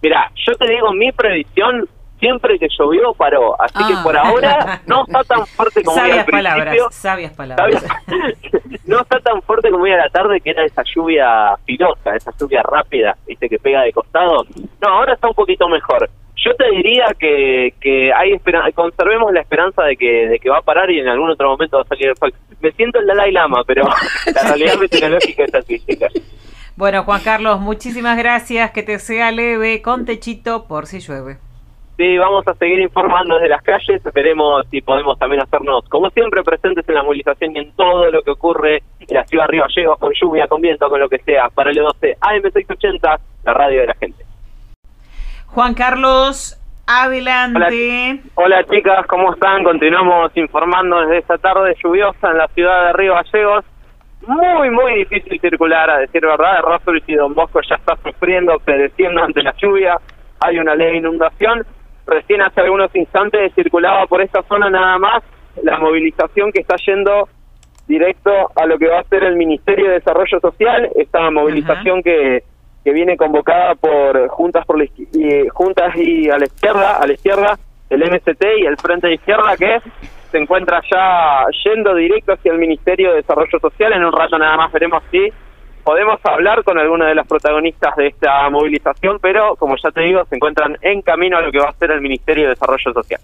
mira, 0.02 0.32
yo 0.36 0.54
te 0.56 0.68
digo, 0.68 0.92
mi 0.94 1.12
previsión 1.14 1.88
siempre 2.20 2.60
que 2.60 2.68
llovió 2.78 3.14
paró, 3.14 3.60
así 3.62 3.78
que 3.88 3.94
ah. 3.96 4.02
por 4.04 4.18
ahora 4.18 4.82
no 4.88 5.06
está 5.06 5.24
tan 5.24 5.46
fuerte 5.46 5.84
como 5.84 5.98
sabias 5.98 6.26
palabras, 6.26 6.76
sabias 6.92 7.34
palabras. 7.34 7.86
no 8.86 9.02
está 9.02 9.20
tan 9.20 9.42
fuerte 9.42 9.70
como 9.70 9.84
hoy 9.84 9.92
a 9.92 9.98
la 9.98 10.10
tarde 10.10 10.42
que 10.42 10.52
era 10.52 10.66
esa 10.66 10.84
lluvia 10.84 11.56
filosa, 11.66 12.16
esa 12.16 12.32
lluvia 12.40 12.62
rápida, 12.64 13.18
viste 13.26 13.50
que 13.50 13.60
pega 13.60 13.84
de 13.84 13.94
costado. 13.94 14.46
No, 14.82 14.88
ahora 14.88 15.14
está 15.14 15.28
un 15.28 15.34
poquito 15.34 15.68
mejor. 15.68 16.10
Yo 16.36 16.56
te 16.56 16.70
diría 16.70 17.08
que, 17.20 17.74
que 17.82 18.14
hay 18.14 18.34
esperanza, 18.34 18.72
conservemos 18.72 19.34
la 19.34 19.42
esperanza 19.42 19.84
de 19.84 19.98
que, 19.98 20.28
de 20.28 20.40
que 20.40 20.50
va 20.50 20.60
a 20.60 20.62
parar 20.62 20.90
y 20.92 21.00
en 21.00 21.08
algún 21.08 21.30
otro 21.30 21.50
momento 21.50 21.78
va 21.78 21.84
a 21.84 21.88
salir 21.88 22.10
el 22.10 22.18
sol. 22.18 22.34
Me 22.62 22.72
siento 22.72 23.00
el 23.00 23.08
Dalai 23.08 23.32
Lama, 23.32 23.64
pero 23.66 23.84
la 24.36 24.44
realidad 24.44 24.76
meteorológica 24.80 25.44
es 25.46 25.56
así, 25.56 25.82
Bueno, 26.76 27.04
Juan 27.04 27.22
Carlos, 27.24 27.60
muchísimas 27.60 28.18
gracias. 28.18 28.72
Que 28.72 28.84
te 28.84 29.00
sea 29.00 29.32
leve 29.32 29.82
con 29.82 30.06
techito 30.06 30.68
por 30.68 30.86
si 30.86 31.00
llueve. 31.00 31.38
Sí, 31.98 32.16
vamos 32.20 32.48
a 32.48 32.54
seguir 32.54 32.80
informando 32.80 33.36
desde 33.36 33.50
las 33.50 33.64
calles, 33.64 34.04
veremos 34.14 34.68
si 34.70 34.82
podemos 34.82 35.18
también 35.18 35.42
hacernos, 35.42 35.84
como 35.90 36.12
siempre, 36.12 36.44
presentes 36.44 36.88
en 36.88 36.94
la 36.94 37.02
movilización 37.02 37.56
y 37.56 37.60
en 37.60 37.72
todo 37.72 38.12
lo 38.12 38.22
que 38.22 38.30
ocurre 38.30 38.84
en 39.00 39.16
la 39.16 39.26
ciudad 39.26 39.46
de 39.46 39.52
Río 39.54 39.64
Gallegos, 39.64 39.98
con 39.98 40.14
lluvia, 40.14 40.48
con 40.48 40.62
viento, 40.62 40.88
con 40.90 41.00
lo 41.00 41.10
que 41.10 41.18
sea, 41.18 41.50
para 41.50 41.72
el 41.72 41.78
12 41.78 42.18
AM680, 42.22 43.20
la 43.46 43.54
radio 43.54 43.82
de 43.82 43.88
la 43.88 43.96
gente. 43.96 44.24
Juan 45.48 45.74
Carlos, 45.74 46.62
adelante. 46.86 48.22
Hola, 48.36 48.64
chicas, 48.66 49.08
¿cómo 49.08 49.34
están? 49.34 49.64
Continuamos 49.64 50.32
informando 50.38 51.02
desde 51.02 51.18
esta 51.18 51.40
tarde 51.40 51.76
lluviosa 51.84 52.30
en 52.30 52.38
la 52.38 52.48
ciudad 52.50 52.88
de 52.88 52.94
Río 52.94 53.16
Gallegos. 53.16 53.66
Muy, 54.28 54.70
muy 54.70 55.00
difícil 55.00 55.42
circular, 55.42 55.90
a 55.90 55.98
decir 55.98 56.22
verdad. 56.22 56.62
Rosol 56.62 57.02
y 57.08 57.16
Don 57.16 57.34
Bosco 57.34 57.60
ya 57.68 57.76
está 57.76 57.98
sufriendo, 58.04 58.60
pereciendo 58.60 59.24
ante 59.24 59.42
la 59.42 59.56
lluvia. 59.58 59.98
Hay 60.42 60.60
una 60.60 60.76
ley 60.76 60.92
de 60.92 60.98
inundación 60.98 61.66
Recién 62.08 62.42
hace 62.42 62.62
algunos 62.62 62.96
instantes 62.96 63.54
circulaba 63.54 64.08
por 64.08 64.22
esta 64.22 64.42
zona 64.44 64.70
nada 64.70 64.98
más 64.98 65.24
la 65.62 65.78
movilización 65.78 66.52
que 66.52 66.62
está 66.62 66.76
yendo 66.86 67.28
directo 67.88 68.32
a 68.56 68.66
lo 68.66 68.78
que 68.78 68.88
va 68.88 69.00
a 69.00 69.04
ser 69.04 69.24
el 69.24 69.36
Ministerio 69.36 69.88
de 69.88 69.96
Desarrollo 69.96 70.40
Social, 70.40 70.90
esta 70.96 71.30
movilización 71.32 72.02
que, 72.02 72.44
que 72.84 72.94
viene 72.94 73.18
convocada 73.18 73.76
por 73.76 74.28
Juntas 74.30 74.66
por 74.66 74.78
la, 74.78 74.86
y, 74.86 75.48
Juntas 75.50 75.96
y 75.96 76.30
a 76.30 76.38
la 76.38 76.46
izquierda, 76.46 76.98
a 76.98 77.08
la 77.08 77.14
izquierda, 77.14 77.58
el 77.90 78.02
MST 78.02 78.44
y 78.60 78.66
el 78.66 78.78
Frente 78.78 79.08
de 79.08 79.14
Izquierda 79.16 79.56
que 79.58 79.80
se 80.32 80.38
encuentra 80.38 80.82
ya 80.92 81.46
yendo 81.64 81.96
directo 81.96 82.34
hacia 82.34 82.52
el 82.52 82.58
Ministerio 82.58 83.12
de 83.12 83.18
Desarrollo 83.18 83.60
Social. 83.60 83.94
En 83.94 84.06
un 84.06 84.12
rato 84.12 84.38
nada 84.38 84.58
más 84.58 84.72
veremos 84.72 85.04
si 85.12 85.30
podemos 85.88 86.20
hablar 86.26 86.66
con 86.66 86.78
alguna 86.78 87.08
de 87.08 87.16
las 87.16 87.26
protagonistas 87.26 87.96
de 87.96 88.08
esta 88.08 88.50
movilización, 88.50 89.20
pero 89.22 89.56
como 89.56 89.78
ya 89.82 89.90
te 89.90 90.02
digo, 90.02 90.22
se 90.26 90.36
encuentran 90.36 90.78
en 90.82 91.02
camino 91.02 91.38
a 91.38 91.42
lo 91.42 91.50
que 91.50 91.60
va 91.60 91.70
a 91.70 91.74
ser 91.76 91.92
el 91.92 92.02
Ministerio 92.02 92.44
de 92.44 92.50
Desarrollo 92.50 92.92
Social. 92.92 93.22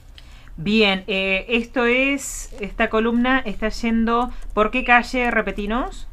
Bien, 0.55 1.03
eh, 1.08 1.43
esto 1.50 1.86
es, 1.86 2.55
esta 2.62 2.88
columna 2.89 3.41
está 3.43 3.67
yendo, 3.67 4.29
¿por 4.53 4.72
qué 4.72 4.86
calle, 4.86 5.29
repetinos? 5.29 6.08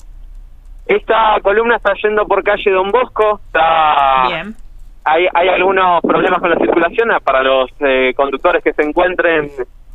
Esta 0.87 1.39
columna 1.41 1.77
está 1.77 1.93
yendo 2.03 2.27
por 2.27 2.43
calle 2.43 2.69
Don 2.73 2.91
Bosco, 2.91 3.41
está... 3.47 4.25
Bien. 4.27 4.57
Hay, 5.05 5.29
hay 5.33 5.49
algunos 5.51 6.03
problemas 6.03 6.41
con 6.41 6.51
la 6.51 6.57
circulación 6.57 7.11
para 7.23 7.45
los 7.45 7.71
eh, 7.79 8.13
conductores 8.17 8.65
que 8.65 8.73
se 8.73 8.83
encuentren 8.83 9.53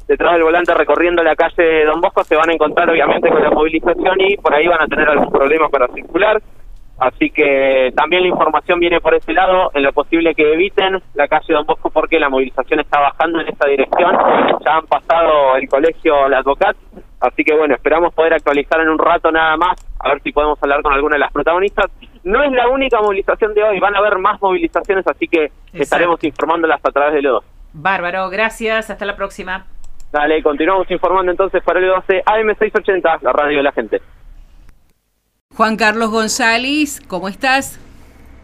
detrás 0.08 0.34
del 0.34 0.44
volante 0.44 0.74
recorriendo 0.74 1.24
la 1.24 1.36
calle 1.36 1.86
Don 1.86 2.02
Bosco 2.02 2.24
se 2.24 2.36
van 2.36 2.50
a 2.50 2.54
encontrar 2.54 2.90
obviamente 2.90 3.30
con 3.30 3.42
la 3.42 3.52
movilización 3.52 4.22
y 4.22 4.38
por 4.38 4.54
ahí 4.54 4.68
van 4.68 4.82
a 4.82 4.88
tener 4.88 5.10
algún 5.10 5.32
problema 5.32 5.70
para 5.70 5.88
circular. 5.88 6.42
Así 6.98 7.30
que 7.30 7.92
también 7.94 8.22
la 8.22 8.30
información 8.30 8.80
viene 8.80 9.02
por 9.02 9.14
ese 9.14 9.34
lado, 9.34 9.70
en 9.74 9.84
lo 9.84 9.92
posible 9.92 10.34
que 10.34 10.54
eviten 10.54 11.02
la 11.14 11.28
calle 11.28 11.54
Don 11.54 11.66
Bosco 11.66 11.90
porque 11.90 12.20
la 12.20 12.30
movilización 12.30 12.80
está 12.80 13.02
bajando 13.02 13.42
en 13.42 13.50
esta 13.50 13.68
dirección. 13.68 14.16
Ya 14.66 14.78
han 14.78 14.86
pasado 14.86 15.58
el 15.58 15.68
colegio 15.68 16.30
La 16.30 16.38
Advocat, 16.38 16.78
así 17.20 17.44
que 17.44 17.54
bueno, 17.54 17.76
esperamos 17.76 18.14
poder 18.14 18.34
actualizar 18.34 18.80
en 18.80 18.88
un 18.88 18.98
rato 18.98 19.30
nada 19.30 19.58
más, 19.58 19.76
a 20.00 20.10
ver 20.10 20.22
si 20.22 20.32
podemos 20.32 20.58
hablar 20.64 20.82
con 20.82 20.94
alguna 20.94 21.16
de 21.16 21.20
las 21.20 21.34
protagonistas. 21.34 21.92
No 22.24 22.42
es 22.42 22.52
la 22.54 22.70
única 22.70 23.02
movilización 23.02 23.54
de 23.54 23.64
hoy, 23.64 23.80
van 23.80 23.96
a 23.96 24.00
haber 24.00 24.18
más 24.18 24.42
movilizaciones, 24.42 25.06
así 25.06 25.28
que 25.28 25.52
estaremos 25.74 26.24
informándolas 26.24 26.80
a 26.84 26.92
través 26.92 27.16
de 27.16 27.22
los 27.24 27.44
Bárbaro, 27.78 28.30
gracias, 28.30 28.90
hasta 28.90 29.04
la 29.04 29.18
próxima. 29.18 29.66
Dale, 30.12 30.42
continuamos 30.42 30.90
informando 30.90 31.32
entonces 31.32 31.62
para 31.64 31.80
el 31.80 31.88
12 31.88 32.24
AM680, 32.26 33.22
la 33.22 33.34
radio 33.34 33.58
de 33.58 33.64
la 33.64 33.72
gente. 33.74 34.02
Juan 35.56 35.76
Carlos 35.78 36.10
González, 36.10 37.02
¿cómo 37.08 37.28
estás? 37.28 37.80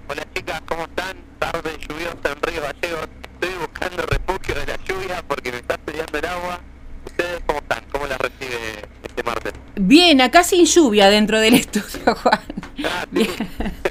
Hola 0.09 0.23
chicas, 0.35 0.61
¿cómo 0.67 0.83
están? 0.83 1.17
Tarde 1.39 1.71
lluviosa 1.87 2.31
en 2.35 2.41
Río 2.41 2.61
Gallegos. 2.61 3.07
Estoy 3.33 3.55
buscando 3.59 4.03
refugio 4.05 4.55
de 4.55 4.65
la 4.65 4.75
lluvia 4.83 5.23
porque 5.27 5.51
me 5.51 5.57
está 5.57 5.77
peleando 5.77 6.17
el 6.19 6.25
agua. 6.25 6.59
¿Ustedes 7.05 7.39
cómo 7.45 7.59
están? 7.59 7.83
¿Cómo 7.91 8.05
la 8.07 8.17
recibe 8.17 8.57
este 9.03 9.23
martes? 9.23 9.53
Bien, 9.75 10.21
acá 10.21 10.43
sin 10.43 10.65
lluvia 10.65 11.09
dentro 11.09 11.39
del 11.39 11.53
estudio, 11.55 12.15
Juan. 12.15 12.39
Ah, 12.85 13.05
Bien. 13.09 13.29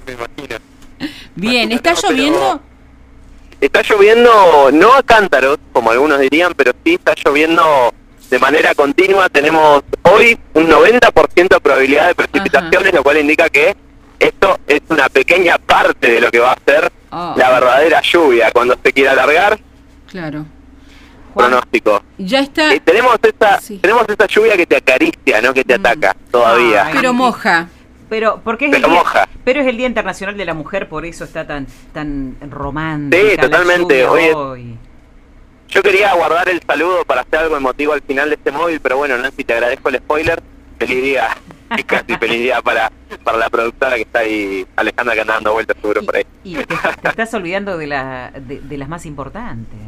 me 0.07 0.13
imagino. 0.13 0.57
Bien, 1.35 1.73
¿está 1.73 1.95
lloviendo? 1.95 2.61
Está 3.61 3.83
lloviendo, 3.83 4.71
no 4.73 4.95
a 4.95 5.03
cántaros, 5.03 5.59
como 5.73 5.91
algunos 5.91 6.19
dirían, 6.19 6.55
pero 6.57 6.73
sí 6.83 6.95
está 6.95 7.15
lloviendo 7.15 7.93
de 8.31 8.39
manera 8.39 8.75
continua. 8.75 9.29
Tenemos 9.29 9.83
hoy 10.03 10.39
un 10.55 10.69
90% 10.69 11.49
de 11.49 11.61
probabilidad 11.61 12.09
de 12.09 12.15
precipitaciones, 12.15 12.95
lo 12.95 13.03
cual 13.03 13.19
indica 13.19 13.51
que 13.51 13.77
esto 14.19 14.59
es 14.67 14.81
una 14.89 15.09
pequeña 15.09 15.59
parte 15.59 16.11
de 16.11 16.21
lo 16.21 16.31
que 16.31 16.39
va 16.39 16.53
a 16.53 16.59
ser 16.65 16.91
oh. 17.11 17.35
la 17.37 17.51
verdadera 17.51 18.01
lluvia 18.01 18.51
cuando 18.53 18.79
se 18.83 18.93
quiera 18.93 19.13
alargar. 19.13 19.59
Claro. 20.11 20.47
pronóstico. 21.35 22.03
Ya 22.19 22.41
está. 22.41 22.75
Eh, 22.75 22.81
tenemos 22.81 23.17
esta 23.23 23.61
tenemos 23.81 24.05
esta 24.09 24.27
lluvia 24.27 24.57
que 24.57 24.67
te 24.67 24.77
acaricia, 24.77 25.41
no 25.43 25.53
que 25.53 25.65
te 25.65 25.79
mm. 25.79 25.81
ataca 25.81 26.17
todavía. 26.31 26.91
pero 26.93 27.13
moja. 27.13 27.69
Pero 28.11 28.41
porque 28.45 28.67
es 28.67 28.75
el 28.75 28.83
día, 28.83 29.03
pero 29.45 29.61
es 29.61 29.67
el 29.69 29.77
Día 29.77 29.87
Internacional 29.87 30.37
de 30.37 30.45
la 30.45 30.53
Mujer, 30.53 30.89
por 30.89 31.07
eso 31.07 31.25
está 31.25 31.47
tan 31.47 31.67
tan 31.95 32.37
romántico. 32.51 33.25
Sí, 33.25 33.37
totalmente. 33.37 34.05
Hoy, 34.05 34.77
yo 35.69 35.83
quería 35.83 36.13
guardar 36.15 36.49
el 36.49 36.61
saludo 36.67 37.05
para 37.05 37.21
hacer 37.21 37.39
algo 37.39 37.57
emotivo 37.57 37.93
al 37.93 38.03
final 38.03 38.29
de 38.29 38.35
este 38.35 38.51
móvil, 38.51 38.81
pero 38.81 38.97
bueno, 38.97 39.17
Nancy, 39.17 39.45
te 39.45 39.55
agradezco 39.55 39.89
el 39.89 39.99
spoiler. 39.99 40.43
Feliz 40.79 41.03
día, 41.03 41.29
y 41.79 41.83
casi 41.85 42.17
feliz 42.17 42.41
día 42.41 42.61
para, 42.63 42.91
para 43.23 43.39
la 43.39 43.49
productora 43.49 43.95
que 43.97 44.03
está 44.03 44.21
ahí, 44.21 44.67
Alejandra, 44.77 45.15
que 45.15 45.21
anda 45.21 45.35
dando 45.35 45.53
vueltas 45.53 45.77
seguro 45.81 46.03
por 46.03 46.17
ahí. 46.17 46.25
Y 46.43 46.57
te, 46.57 46.75
estás 47.05 47.33
olvidando 47.35 47.79
de, 47.79 47.87
la, 47.87 48.33
de, 48.35 48.77
las 48.77 48.89
más 48.89 49.07
importantes. 49.07 49.79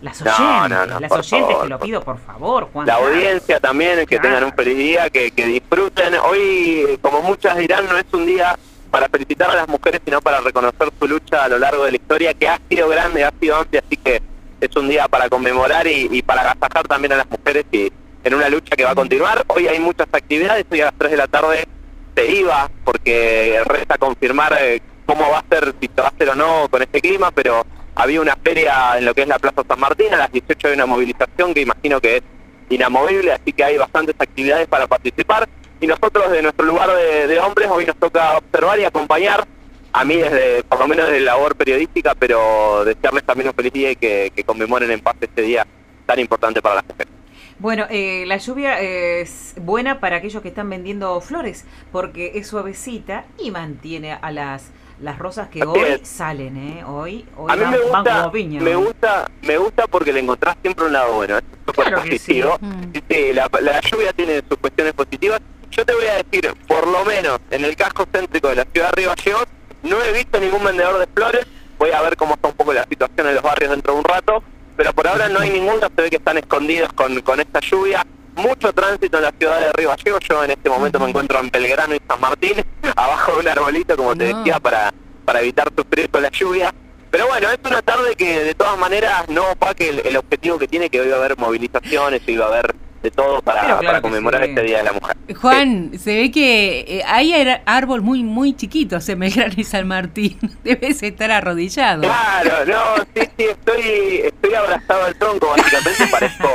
Las 0.00 0.22
oyentes, 0.22 1.00
las 1.00 1.12
oyentes 1.12 1.60
te 1.60 1.68
lo 1.68 1.78
pido 1.78 2.00
por 2.02 2.18
favor, 2.18 2.68
Juan. 2.72 2.86
La 2.86 2.94
audiencia 2.94 3.60
también, 3.60 4.06
que 4.06 4.18
tengan 4.18 4.44
un 4.44 4.52
feliz 4.52 4.76
día, 4.76 5.10
que, 5.10 5.30
que 5.30 5.46
disfruten. 5.46 6.14
Hoy, 6.24 6.98
como 7.02 7.20
muchas 7.20 7.56
dirán, 7.58 7.86
no 7.86 7.98
es 7.98 8.06
un 8.12 8.24
día 8.24 8.58
para 8.90 9.08
felicitar 9.08 9.50
a 9.50 9.54
las 9.54 9.68
mujeres, 9.68 10.00
sino 10.04 10.20
para 10.20 10.40
reconocer 10.40 10.90
su 10.98 11.06
lucha 11.06 11.44
a 11.44 11.48
lo 11.48 11.58
largo 11.58 11.84
de 11.84 11.92
la 11.92 11.96
historia, 11.96 12.34
que 12.34 12.48
ha 12.48 12.60
sido 12.68 12.88
grande, 12.88 13.24
ha 13.24 13.32
sido 13.40 13.56
amplia, 13.56 13.82
así 13.86 13.96
que 13.96 14.20
es 14.60 14.76
un 14.76 14.88
día 14.88 15.08
para 15.08 15.28
conmemorar 15.28 15.86
y, 15.86 16.22
para 16.22 16.42
agasajar 16.42 16.86
también 16.86 17.12
a 17.12 17.16
las 17.16 17.30
mujeres 17.30 17.64
y 17.72 17.92
en 18.22 18.34
una 18.34 18.48
lucha 18.48 18.76
que 18.76 18.84
va 18.84 18.90
a 18.90 18.94
continuar. 18.94 19.44
Hoy 19.46 19.66
hay 19.68 19.78
muchas 19.78 20.08
actividades, 20.12 20.66
hoy 20.70 20.80
a 20.80 20.86
las 20.86 20.94
3 20.98 21.10
de 21.10 21.16
la 21.16 21.26
tarde 21.26 21.66
se 22.14 22.30
iba 22.30 22.70
porque 22.84 23.60
resta 23.64 23.96
confirmar 23.96 24.56
eh, 24.60 24.82
cómo 25.06 25.30
va 25.30 25.38
a 25.38 25.44
ser, 25.48 25.74
si 25.80 25.88
se 25.94 26.00
va 26.00 26.08
a 26.08 26.10
hacer 26.10 26.30
o 26.30 26.34
no 26.34 26.68
con 26.68 26.82
este 26.82 27.00
clima, 27.00 27.30
pero 27.30 27.64
había 27.94 28.20
una 28.20 28.36
feria 28.36 28.98
en 28.98 29.04
lo 29.04 29.14
que 29.14 29.22
es 29.22 29.28
la 29.28 29.38
Plaza 29.38 29.62
San 29.66 29.80
Martín, 29.80 30.12
a 30.14 30.18
las 30.18 30.32
18 30.32 30.68
hay 30.68 30.74
una 30.74 30.86
movilización 30.86 31.54
que 31.54 31.60
imagino 31.60 32.00
que 32.00 32.18
es 32.18 32.22
inamovible, 32.68 33.32
así 33.32 33.52
que 33.52 33.64
hay 33.64 33.76
bastantes 33.76 34.14
actividades 34.18 34.68
para 34.68 34.86
participar 34.86 35.48
y 35.80 35.86
nosotros 35.86 36.30
de 36.30 36.42
nuestro 36.42 36.66
lugar 36.66 36.90
de, 37.26 37.38
hombres 37.40 37.68
hoy 37.70 37.86
nos 37.86 37.96
toca 37.96 38.36
observar 38.36 38.78
y 38.78 38.84
acompañar 38.84 39.46
a 39.92 40.04
mí 40.04 40.16
desde, 40.16 40.62
por 40.64 40.78
lo 40.78 40.86
menos 40.86 41.08
de 41.08 41.20
labor 41.20 41.56
periodística, 41.56 42.14
pero 42.14 42.84
desearles 42.84 43.24
también 43.24 43.48
un 43.48 43.54
feliz 43.54 43.72
día 43.72 43.90
y 43.90 43.96
que, 43.96 44.32
conmemoren 44.44 44.90
en 44.90 45.00
paz 45.00 45.16
este 45.20 45.42
día 45.42 45.66
tan 46.06 46.18
importante 46.18 46.60
para 46.60 46.76
la 46.76 46.84
mujeres. 46.86 47.12
Bueno, 47.58 47.86
eh, 47.90 48.24
la 48.26 48.36
lluvia 48.36 48.80
es 48.80 49.54
buena 49.60 50.00
para 50.00 50.16
aquellos 50.16 50.42
que 50.42 50.48
están 50.48 50.70
vendiendo 50.70 51.20
flores, 51.20 51.64
porque 51.92 52.32
es 52.34 52.46
suavecita 52.46 53.24
y 53.38 53.50
mantiene 53.50 54.12
a 54.12 54.30
las 54.30 54.70
las 55.00 55.18
rosas 55.18 55.48
que 55.48 55.62
hoy 55.62 56.00
salen, 56.02 56.56
¿eh? 56.56 56.84
Hoy, 56.84 57.26
hoy 57.36 57.50
a 57.50 57.56
mí 57.56 57.64
me 57.66 57.78
gusta, 57.78 58.30
Me 58.32 58.74
gusta, 58.76 59.30
me 59.42 59.56
gusta 59.56 59.86
porque 59.86 60.12
le 60.12 60.20
encontrás 60.20 60.56
siempre 60.60 60.86
un 60.86 60.92
lado 60.92 61.14
bueno, 61.14 61.38
es 61.38 61.44
súper 61.66 61.94
positivo. 61.94 62.58
Sí. 63.08 63.32
la, 63.32 63.48
la 63.60 63.80
lluvia 63.80 64.12
tiene 64.12 64.42
sus 64.48 64.58
cuestiones 64.58 64.92
positivas. 64.92 65.40
Yo 65.70 65.86
te 65.86 65.94
voy 65.94 66.06
a 66.06 66.22
decir, 66.22 66.52
por 66.66 66.86
lo 66.86 67.04
menos 67.04 67.38
en 67.50 67.64
el 67.64 67.76
casco 67.76 68.06
céntrico 68.12 68.48
de 68.48 68.56
la 68.56 68.64
ciudad 68.64 68.90
de 68.90 68.96
Río 69.02 69.14
Gallegos, 69.16 69.46
no 69.82 70.02
he 70.02 70.12
visto 70.12 70.38
ningún 70.38 70.64
vendedor 70.64 70.98
de 70.98 71.06
flores, 71.06 71.46
voy 71.78 71.90
a 71.92 72.02
ver 72.02 72.16
cómo 72.16 72.34
está 72.34 72.48
un 72.48 72.54
poco 72.54 72.72
la 72.72 72.84
situación 72.84 73.28
en 73.28 73.34
los 73.34 73.42
barrios 73.42 73.70
dentro 73.70 73.94
de 73.94 73.98
un 74.00 74.04
rato, 74.04 74.42
pero 74.76 74.92
por 74.92 75.06
ahora 75.06 75.28
no 75.28 75.38
hay 75.38 75.50
ninguno, 75.50 75.88
se 75.94 76.02
ve 76.02 76.10
que 76.10 76.16
están 76.16 76.38
escondidos 76.38 76.92
con, 76.92 77.20
con 77.22 77.40
esta 77.40 77.60
lluvia. 77.60 78.04
Mucho 78.36 78.72
tránsito 78.72 79.18
en 79.18 79.24
la 79.24 79.32
ciudad 79.38 79.60
de 79.60 79.72
Río 79.72 79.88
Gallegos, 79.90 80.20
yo 80.28 80.44
en 80.44 80.50
este 80.52 80.70
momento 80.70 80.98
me 81.00 81.08
encuentro 81.08 81.40
en 81.40 81.50
Belgrano 81.50 81.94
y 81.94 82.00
San 82.08 82.20
Martín, 82.20 82.64
abajo 82.96 83.32
de 83.32 83.38
un 83.40 83.48
arbolito, 83.48 83.96
como 83.96 84.16
te 84.16 84.34
decía, 84.34 84.60
para, 84.60 84.92
para 85.24 85.40
evitar 85.40 85.68
sufrir 85.76 86.08
con 86.10 86.22
la 86.22 86.30
lluvia. 86.30 86.74
Pero 87.10 87.26
bueno, 87.26 87.48
es 87.50 87.58
una 87.64 87.82
tarde 87.82 88.14
que 88.14 88.44
de 88.44 88.54
todas 88.54 88.78
maneras 88.78 89.28
no 89.28 89.50
opaque 89.50 89.88
el, 89.88 90.06
el 90.06 90.16
objetivo 90.16 90.58
que 90.58 90.68
tiene, 90.68 90.88
que 90.88 91.00
hoy 91.00 91.08
va 91.08 91.16
a 91.16 91.18
haber 91.18 91.36
movilizaciones, 91.36 92.22
hoy 92.26 92.36
va 92.36 92.46
a 92.46 92.48
haber 92.48 92.74
de 93.02 93.10
todo 93.10 93.40
para, 93.40 94.00
conmemorar 94.02 94.44
este 94.44 94.62
Día 94.62 94.78
de 94.78 94.84
la 94.84 94.92
Mujer. 94.92 95.16
Juan, 95.40 95.92
se 95.98 96.14
ve 96.16 96.30
que 96.30 96.80
eh, 96.80 97.02
hay 97.06 97.32
árbol 97.64 98.02
muy 98.02 98.22
muy 98.22 98.54
chiquito 98.54 98.98
en 99.06 99.18
Belgrano 99.18 99.54
y 99.56 99.64
San 99.64 99.88
Martín. 99.88 100.38
Debes 100.64 101.02
estar 101.02 101.30
arrodillado. 101.30 102.02
Claro, 102.02 102.66
no, 102.66 103.04
sí, 103.14 103.28
sí, 103.38 103.44
estoy, 103.44 104.20
estoy 104.24 104.54
abrazado 104.54 105.04
al 105.04 105.14
tronco, 105.16 105.48
básicamente 105.48 106.06
parezco, 106.10 106.48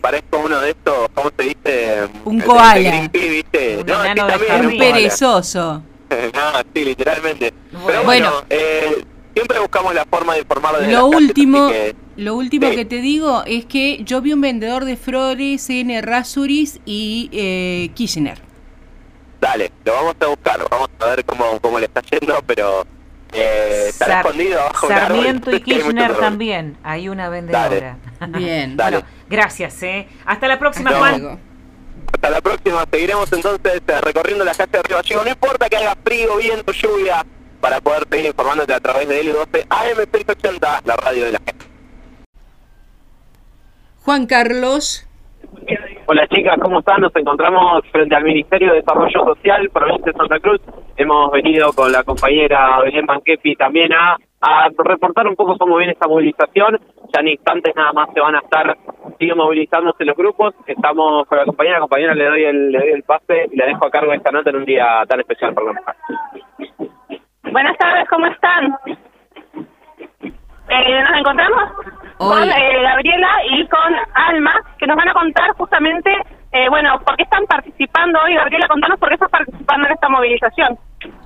parezco 0.00 0.38
uno 0.38 0.60
de 0.60 0.70
estos, 0.70 1.08
¿cómo 1.14 1.30
se 1.36 1.42
dice? 1.44 2.08
Un 2.24 2.40
koala. 2.40 3.10
¿viste? 3.12 3.78
Un, 3.78 3.86
no, 3.86 4.68
un 4.68 4.78
perezoso. 4.78 5.82
no, 6.10 6.60
sí, 6.74 6.84
literalmente. 6.84 7.52
Pero 7.86 8.04
bueno, 8.04 8.32
eh, 8.48 9.04
siempre 9.34 9.58
buscamos 9.58 9.94
la 9.94 10.04
forma 10.06 10.34
de 10.34 10.40
informar 10.40 10.78
de 10.78 10.92
Lo 10.92 11.06
último... 11.06 11.70
Lo 12.16 12.34
último 12.34 12.70
que 12.70 12.84
te 12.84 12.96
digo 12.96 13.42
es 13.46 13.66
que 13.66 14.02
yo 14.04 14.22
vi 14.22 14.32
un 14.32 14.40
vendedor 14.40 14.84
de 14.84 14.96
flores 14.96 15.68
en 15.68 15.90
Errázuriz 15.90 16.80
y 16.86 17.28
eh, 17.32 17.90
Kirchner. 17.94 18.40
Dale, 19.40 19.70
lo 19.84 19.92
vamos 19.92 20.16
a 20.20 20.26
buscar, 20.26 20.66
vamos 20.70 20.88
a 20.98 21.06
ver 21.06 21.24
cómo, 21.24 21.60
cómo 21.60 21.78
le 21.78 21.86
está 21.86 22.00
yendo, 22.00 22.38
pero 22.46 22.86
eh, 23.32 23.86
está 23.88 24.20
escondido 24.20 24.60
abajo 24.60 24.88
Sarmiento 24.88 25.54
y 25.54 25.60
Kirchner 25.62 26.16
también, 26.16 26.78
hay 26.82 27.08
una 27.10 27.28
vendedora. 27.28 27.98
Bien, 28.28 28.76
Dale. 28.76 28.98
bueno, 28.98 29.08
gracias, 29.28 29.82
¿eh? 29.82 30.08
Hasta 30.24 30.48
la 30.48 30.58
próxima, 30.58 30.92
Juan. 30.92 31.38
Hasta 32.14 32.30
la 32.30 32.40
próxima, 32.40 32.84
seguiremos 32.90 33.30
entonces 33.30 33.82
eh, 33.86 34.00
recorriendo 34.00 34.44
la 34.44 34.54
calle 34.54 34.70
de 34.72 34.82
Río 34.82 34.96
Gallego. 34.96 35.24
No 35.24 35.30
importa 35.30 35.68
que 35.68 35.76
haga 35.76 35.96
frío, 36.02 36.36
viento, 36.38 36.72
lluvia, 36.72 37.26
para 37.60 37.80
poder 37.80 38.06
seguir 38.10 38.26
informándote 38.26 38.72
a 38.72 38.80
través 38.80 39.06
de 39.06 39.22
L12 39.22 39.66
AM680, 39.68 40.80
la 40.84 40.96
radio 40.96 41.24
de 41.26 41.32
la 41.32 41.38
gente. 41.44 41.55
Juan 44.06 44.26
Carlos. 44.26 45.02
Hola 46.06 46.28
chicas, 46.28 46.56
¿cómo 46.62 46.78
están? 46.78 47.00
Nos 47.00 47.16
encontramos 47.16 47.82
frente 47.90 48.14
al 48.14 48.22
Ministerio 48.22 48.70
de 48.70 48.76
Desarrollo 48.76 49.34
Social, 49.34 49.68
provincia 49.70 50.12
de 50.12 50.16
Santa 50.16 50.38
Cruz. 50.38 50.60
Hemos 50.96 51.32
venido 51.32 51.72
con 51.72 51.90
la 51.90 52.04
compañera 52.04 52.78
Belén 52.82 53.04
Banquepi 53.04 53.56
también 53.56 53.92
a, 53.92 54.16
a 54.42 54.68
reportar 54.78 55.26
un 55.26 55.34
poco 55.34 55.58
cómo 55.58 55.76
viene 55.78 55.94
esta 55.94 56.06
movilización. 56.06 56.78
Ya 57.12 57.20
en 57.20 57.28
instantes 57.28 57.74
nada 57.74 57.92
más 57.94 58.08
se 58.14 58.20
van 58.20 58.36
a 58.36 58.38
estar, 58.38 58.76
siguen 59.18 59.38
movilizándose 59.38 60.04
los 60.04 60.16
grupos. 60.16 60.54
Estamos 60.68 61.26
con 61.26 61.38
la 61.38 61.44
compañera, 61.44 61.80
compañera 61.80 62.14
le 62.14 62.26
doy 62.26 62.44
el, 62.44 62.70
le 62.70 62.78
doy 62.78 62.90
el 62.90 63.02
pase 63.02 63.48
y 63.50 63.56
la 63.56 63.66
dejo 63.66 63.86
a 63.86 63.90
cargo 63.90 64.12
esta 64.12 64.30
nota 64.30 64.50
en 64.50 64.56
un 64.56 64.64
día 64.64 65.02
tan 65.08 65.18
especial 65.18 65.52
para 65.52 65.72
la 65.72 65.96
Buenas 67.50 67.76
tardes, 67.76 68.08
¿cómo 68.08 68.26
están? 68.26 68.72
Eh, 70.68 71.02
nos 71.02 71.18
encontramos 71.18 71.62
con 72.18 72.42
eh, 72.42 72.82
Gabriela 72.82 73.30
y 73.50 73.66
con 73.68 73.94
Alma, 74.14 74.54
que 74.78 74.86
nos 74.86 74.96
van 74.96 75.08
a 75.08 75.12
contar 75.12 75.50
justamente, 75.56 76.10
eh, 76.52 76.68
bueno, 76.68 76.98
por 77.04 77.16
qué 77.16 77.24
están 77.24 77.44
participando 77.46 78.20
hoy. 78.20 78.34
Gabriela, 78.34 78.68
contanos 78.68 78.98
por 78.98 79.08
qué 79.08 79.14
estás 79.14 79.30
participando 79.30 79.86
en 79.86 79.94
esta 79.94 80.08
movilización. 80.08 80.78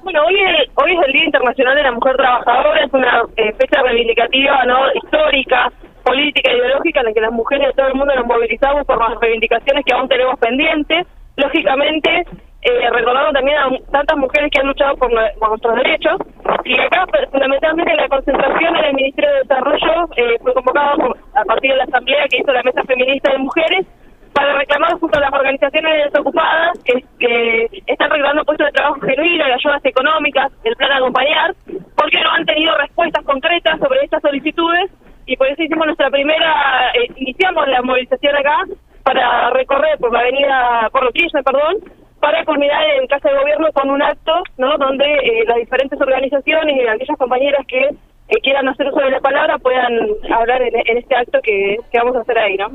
Bueno, 0.02 0.24
hoy 0.26 0.34
es, 0.40 0.70
hoy 0.74 0.92
es 0.92 1.06
el 1.06 1.12
Día 1.12 1.24
Internacional 1.24 1.76
de 1.76 1.82
la 1.82 1.92
Mujer 1.92 2.16
Trabajadora, 2.16 2.84
es 2.84 2.92
una 2.92 3.22
fecha 3.36 3.82
reivindicativa, 3.82 4.64
¿no? 4.64 4.92
histórica, 4.94 5.72
política, 6.04 6.52
ideológica, 6.52 7.00
en 7.00 7.06
la 7.06 7.12
que 7.12 7.20
las 7.20 7.32
mujeres 7.32 7.68
de 7.68 7.72
todo 7.74 7.88
el 7.88 7.94
mundo 7.94 8.14
nos 8.14 8.26
movilizamos 8.26 8.84
por 8.86 8.98
las 8.98 9.18
reivindicaciones 9.20 9.84
que 9.84 9.94
aún 9.94 10.08
tenemos 10.08 10.38
pendientes. 10.38 11.06
Lógicamente, 11.36 12.26
eh, 12.62 12.90
recordando 12.90 13.32
también 13.32 13.56
a 13.56 13.70
tantas 13.90 14.18
mujeres 14.18 14.50
que 14.52 14.60
han 14.60 14.66
luchado 14.66 14.94
por, 14.96 15.10
nuestros 15.10 15.76
derechos. 15.76 16.18
Y 16.64 16.78
acá, 16.78 17.06
pues, 17.10 17.28
fundamentalmente, 17.30 17.94
la 17.94 18.08
concentración 18.08 18.76
en 18.76 18.84
el 18.84 18.94
Ministerio 18.94 19.30
de 19.30 19.38
Desarrollo 19.40 20.08
eh, 20.16 20.36
fue 20.42 20.52
convocada 20.52 20.94
a 21.34 21.44
partir 21.44 21.70
de 21.70 21.78
la 21.78 21.84
asamblea 21.84 22.26
que 22.28 22.38
hizo 22.38 22.52
la 22.52 22.62
Mesa 22.62 22.82
Feminista 22.84 23.32
de 23.32 23.38
Mujeres 23.38 23.86
para 24.34 24.58
reclamar 24.58 24.92
junto 25.00 25.18
a 25.18 25.22
las 25.22 25.32
organizaciones 25.32 26.04
desocupadas 26.04 26.78
que, 26.84 27.72
están 27.86 28.10
reclamando 28.10 28.44
puestos 28.44 28.66
de 28.66 28.72
trabajo 28.72 29.00
genuino 29.00 29.48
y 29.48 29.52
ayudas 29.52 29.84
económicas, 29.84 30.52
el 30.64 30.76
plan 30.76 30.92
acompañar, 30.92 31.54
porque 31.96 32.20
no 32.22 32.30
han 32.30 32.46
tenido 32.46 32.76
respuestas 32.76 33.24
concretas 33.24 33.78
sobre 33.80 34.04
estas 34.04 34.22
solicitudes 34.22 34.90
y 35.26 35.36
por 35.36 35.48
eso 35.48 35.62
hicimos 35.62 35.86
nuestra 35.86 36.10
primera, 36.10 36.92
eh, 36.94 37.10
iniciamos 37.16 37.66
la 37.68 37.82
movilización 37.82 38.36
acá 38.36 38.64
para 39.02 39.50
recorrer 39.50 39.98
por 39.98 40.12
la 40.12 40.20
avenida, 40.20 40.88
por 40.92 41.04
Loquilla, 41.04 41.42
perdón, 41.42 41.78
para 42.20 42.44
culminar 42.44 42.82
en 43.00 43.06
Casa 43.06 43.30
de 43.30 43.38
Gobierno 43.38 43.72
con 43.72 43.90
un 43.90 44.02
acto, 44.02 44.42
¿no? 44.58 44.76
Donde 44.76 45.04
eh, 45.04 45.44
las 45.46 45.56
diferentes 45.56 46.00
organizaciones 46.00 46.76
y 46.76 46.86
aquellas 46.86 47.18
compañeras 47.18 47.66
que 47.66 47.80
eh, 47.80 48.40
quieran 48.42 48.68
hacer 48.68 48.88
uso 48.88 49.00
de 49.00 49.10
la 49.10 49.20
palabra 49.20 49.58
puedan 49.58 49.92
hablar 50.30 50.62
en, 50.62 50.98
este 50.98 51.16
acto 51.16 51.40
que, 51.42 51.76
que, 51.90 51.98
vamos 51.98 52.16
a 52.16 52.20
hacer 52.20 52.38
ahí, 52.38 52.56
¿no? 52.56 52.70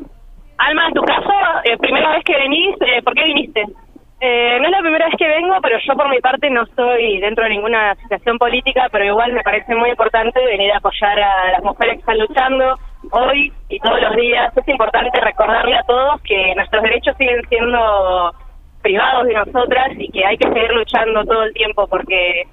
Alma, 0.57 0.87
en 0.87 0.93
tu 0.93 1.01
caso, 1.03 1.31
eh, 1.63 1.77
primera 1.77 2.11
vez 2.11 2.23
que 2.23 2.35
venís, 2.35 2.75
¿por 3.03 3.13
qué 3.13 3.23
viniste? 3.25 3.65
no 4.21 4.65
es 4.65 4.71
la 4.71 4.79
primera 4.79 5.05
vez 5.05 5.15
que 5.19 5.27
vengo, 5.27 5.55
pero 5.61 5.77
yo 5.85 5.93
por 5.93 6.09
mi 6.09 6.19
parte 6.19 6.49
no 6.49 6.63
estoy 6.63 7.19
dentro 7.19 7.43
de 7.43 7.51
política, 8.39 8.87
pero 8.91 9.05
igual 9.05 9.33
me 9.33 9.43
parece 9.43 9.75
muy 9.75 9.89
importante 9.89 10.43
venir 10.45 10.71
a 10.71 10.77
apoyar 10.77 11.19
a 11.19 11.51
las 11.51 11.63
mujeres 11.63 11.95
que 11.95 11.99
están 11.99 12.19
luchando 12.19 12.75
hoy 13.11 13.51
y 13.69 13.79
todos 13.79 14.01
los 14.01 14.15
días. 14.15 14.55
Es 14.55 14.67
importante 14.67 15.19
recordarle 15.19 15.77
a 15.77 15.83
todos 15.83 16.21
que 16.21 16.53
nuestros 16.55 16.83
derechos 16.83 17.15
siguen 17.17 17.41
siendo 17.49 18.33
privados 18.81 19.25
de 19.27 19.33
nosotras 19.33 19.89
y 19.97 20.11
que 20.11 20.25
hay 20.25 20.37
que 20.37 20.47
seguir 20.47 20.71
luchando 20.71 21.23
todo 21.25 21.43
el 21.43 21.53
tiempo 21.53 21.87
porque 21.87 22.43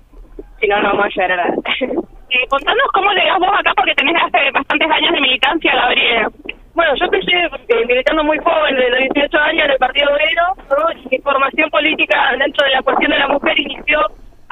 si 0.60 0.68
no, 0.68 0.80
no 0.80 0.90
vamos 0.90 1.06
a 1.06 1.08
llegar 1.08 1.32
a 1.32 1.36
nada. 1.36 1.54
eh, 2.30 2.46
contanos 2.48 2.86
cómo 2.94 3.10
llegás 3.12 3.38
vos 3.38 3.50
acá 3.52 3.72
porque 3.76 3.94
tenés 3.94 4.16
hace 4.16 4.50
bastantes 4.52 4.90
años 4.90 5.12
de 5.12 5.20
militancia, 5.20 5.74
Gabriela. 5.74 6.30
Bueno, 6.74 6.94
yo 6.96 7.04
empecé 7.04 7.32
eh, 7.36 7.86
militando 7.86 8.24
muy 8.24 8.38
joven, 8.38 8.74
desde 8.76 8.90
los 8.90 9.14
18 9.14 9.38
años 9.38 9.64
en 9.66 9.70
el 9.72 9.78
Partido 9.78 10.08
Obrero, 10.10 10.94
y 11.04 11.08
mi 11.10 11.18
formación 11.18 11.68
política 11.68 12.34
dentro 12.38 12.64
de 12.64 12.70
la 12.72 12.82
cuestión 12.82 13.10
de 13.10 13.18
la 13.18 13.28
mujer 13.28 13.60
inició 13.60 14.00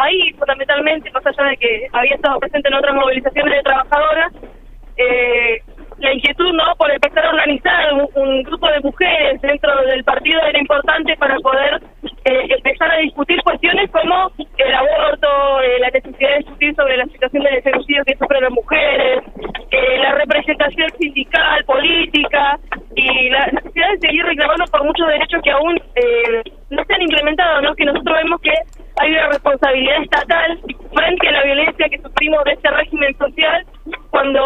ahí 0.02 0.32
fundamentalmente, 0.32 1.10
más 1.10 1.26
allá 1.26 1.50
de 1.50 1.56
que 1.56 1.88
había 1.92 2.14
estado 2.14 2.38
presente 2.38 2.68
en 2.68 2.74
otras 2.74 2.94
movilizaciones 2.94 3.54
de 3.54 3.62
trabajadoras, 3.62 4.32
eh, 4.96 5.62
la 6.00 6.14
inquietud 6.14 6.52
no 6.54 6.64
por 6.76 6.90
empezar 6.90 7.24
a 7.24 7.30
organizar 7.30 7.92
un, 8.14 8.42
grupo 8.42 8.66
de 8.68 8.80
mujeres 8.80 9.40
dentro 9.42 9.70
del 9.82 10.02
partido 10.02 10.40
era 10.42 10.58
importante 10.58 11.14
para 11.16 11.36
poder 11.38 11.80
eh, 12.24 12.46
empezar 12.48 12.90
a 12.90 12.98
discutir 12.98 13.40
cuestiones 13.42 13.90
como 13.90 14.30
el 14.56 14.74
aborto, 14.74 15.60
eh, 15.60 15.78
la 15.80 15.90
necesidad 15.90 16.30
de 16.30 16.38
discutir 16.38 16.74
sobre 16.74 16.96
la 16.96 17.04
situación 17.06 17.42
del 17.42 17.62
femicidio 17.62 18.04
que 18.04 18.16
sufren 18.16 18.42
las 18.42 18.52
mujeres, 18.52 19.22
eh, 19.70 19.98
la 19.98 20.12
representación 20.14 20.90
sindical, 20.98 21.64
política 21.64 22.58
y 22.96 23.28
la 23.28 23.46
necesidad 23.46 23.90
de 23.92 23.98
seguir 24.00 24.24
reclamando 24.24 24.64
por 24.70 24.84
muchos 24.84 25.06
derechos 25.06 25.42
que 25.42 25.50
aún 25.50 25.80
no 26.70 26.84
se 26.84 26.94
han 26.94 27.02
implementado, 27.02 27.60
¿no? 27.60 27.74
que 27.74 27.84
nosotros 27.84 28.16
vemos 28.22 28.40
que 28.40 28.54
hay 29.00 29.12
una 29.12 29.28
responsabilidad 29.28 30.02
estatal 30.02 30.60
frente 30.92 31.28
a 31.28 31.32
la 31.32 31.42
violencia 31.42 31.88
que 31.88 31.98
sufrimos 31.98 32.44
de 32.44 32.52
este 32.52 32.70
régimen 32.70 33.16
social 33.16 33.66
cuando 34.10 34.44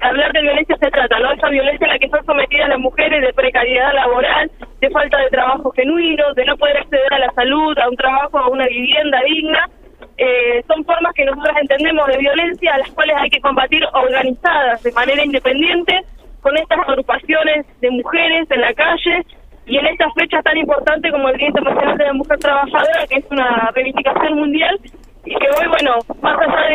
hablar 0.00 0.32
de 0.32 0.42
violencia 0.42 0.76
se 0.78 0.90
trata, 0.90 1.18
¿no? 1.18 1.32
Esa 1.32 1.48
violencia 1.48 1.86
a 1.86 1.92
la 1.94 1.98
que 1.98 2.08
son 2.08 2.24
sometidas 2.26 2.68
las 2.68 2.78
mujeres 2.78 3.22
de 3.22 3.32
precariedad 3.32 3.94
laboral, 3.94 4.50
de 4.80 4.90
falta 4.90 5.18
de 5.20 5.30
trabajo 5.30 5.70
genuino, 5.70 6.34
de 6.34 6.44
no 6.44 6.56
poder 6.58 6.76
acceder 6.76 7.14
a 7.14 7.18
la 7.20 7.32
salud, 7.32 7.78
a 7.78 7.88
un 7.88 7.96
trabajo, 7.96 8.38
a 8.38 8.48
una 8.48 8.66
vivienda 8.66 9.18
digna. 9.26 9.70
Eh, 10.18 10.62
son 10.68 10.84
formas 10.84 11.14
que 11.14 11.24
nosotros 11.24 11.56
entendemos 11.58 12.06
de 12.08 12.18
violencia 12.18 12.74
a 12.74 12.78
las 12.78 12.90
cuales 12.90 13.16
hay 13.18 13.30
que 13.30 13.40
combatir 13.40 13.82
organizadas 13.94 14.82
de 14.82 14.92
manera 14.92 15.24
independiente 15.24 16.00
con 16.42 16.54
estas 16.58 16.78
agrupaciones 16.86 17.66
de 17.80 17.90
mujeres 17.90 18.50
en 18.50 18.60
la 18.60 18.74
calle 18.74 19.24
y 19.70 19.78
en 19.78 19.86
estas 19.86 20.12
fechas 20.14 20.42
tan 20.42 20.56
importantes 20.56 21.12
como 21.12 21.28
el 21.28 21.36
Día 21.36 21.46
Internacional 21.46 21.96
de 21.96 22.04
la 22.04 22.12
Mujer 22.12 22.38
Trabajadora, 22.38 23.06
que 23.08 23.14
es 23.14 23.24
una 23.30 23.70
reivindicación 23.72 24.34
mundial, 24.34 24.76
y 25.24 25.30
que 25.30 25.46
hoy, 25.46 25.68
bueno, 25.68 25.94
más 26.20 26.38
allá 26.40 26.68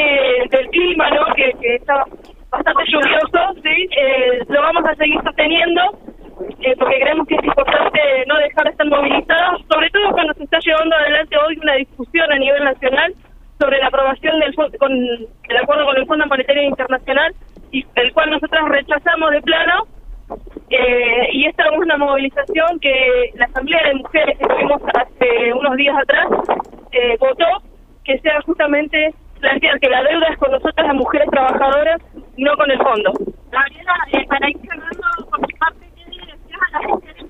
del 0.50 0.68
clima, 0.70 1.10
¿no? 1.10 1.26
Que, 1.36 1.52
está 1.76 2.06
bastante 2.50 2.84
lluvioso, 2.88 3.62
¿sí? 3.62 3.90
Eh, 3.98 4.40
lo 4.48 4.62
vamos 4.62 4.86
a 4.86 4.96
seguir 4.96 5.20
sosteniendo 5.24 5.82
eh, 6.62 6.74
porque 6.80 7.00
creemos 7.00 7.28
que 7.28 7.36
es 7.36 7.44
importante 7.44 8.00
no 8.28 8.38
dejar 8.38 8.64
de 8.64 8.70
estar 8.72 8.88
movilizados, 8.88 9.62
sobre 9.70 9.90
todo 9.90 10.12
cuando 10.12 10.34
se 10.36 10.44
está 10.46 10.60
llevando 10.60 10.96
adelante 10.96 11.36
hoy 11.38 11.58
una 11.62 11.74
discusión 11.76 12.32
a 12.32 12.40
nivel 12.40 12.64
nacional 12.64 13.14
sobre 13.60 13.80
la 13.80 13.88
aprobación 13.88 14.40
del, 14.40 14.56
con, 14.56 14.92
el 14.94 15.58
acuerdo 15.58 15.86
con 15.86 15.98
el 15.98 16.06
Fondo 16.06 16.28
Monetario 16.28 16.64
Internacional, 16.64 17.34
y 17.72 17.86
el 17.96 18.14
cual 18.14 18.32
nosotros 18.32 18.70
rechazamos 18.70 19.32
de 19.32 19.42
plano. 19.42 19.86
Eh, 20.70 21.30
y 21.32 21.46
esta 21.46 21.64
es 21.66 21.78
una 21.78 21.98
movilización 21.98 22.80
que 22.80 23.32
la 23.36 23.46
Asamblea 23.46 23.84
de 23.88 23.96
Mujeres 23.96 24.38
que 24.40 24.48
tuvimos 24.48 24.82
hace 24.94 25.54
unos 25.54 25.76
días 25.78 25.96
atrás 25.98 26.28
votó 27.20 27.46
que 28.04 28.18
sea 28.20 28.42
justamente 28.42 29.14
plantear 29.40 29.80
que 29.80 29.90
la 29.90 30.04
deuda 30.04 30.28
es 30.32 30.38
con 30.38 30.52
nosotras 30.52 30.88
las 30.88 30.96
mujeres 30.96 31.30
trabajadoras, 31.30 32.02
no 32.38 32.56
con 32.56 32.72
el 32.72 32.78
fondo. 32.78 33.12
Gabriela, 33.52 33.94
eh, 34.14 34.26
para 34.28 34.50
ir 34.50 34.58
cerrando 34.62 35.30
por 35.30 35.40
mi 35.42 35.54
parte, 35.54 35.86
¿qué 35.96 36.06
decías 36.06 36.60
a 36.74 36.80
las 36.80 36.90
mujeres 36.90 37.26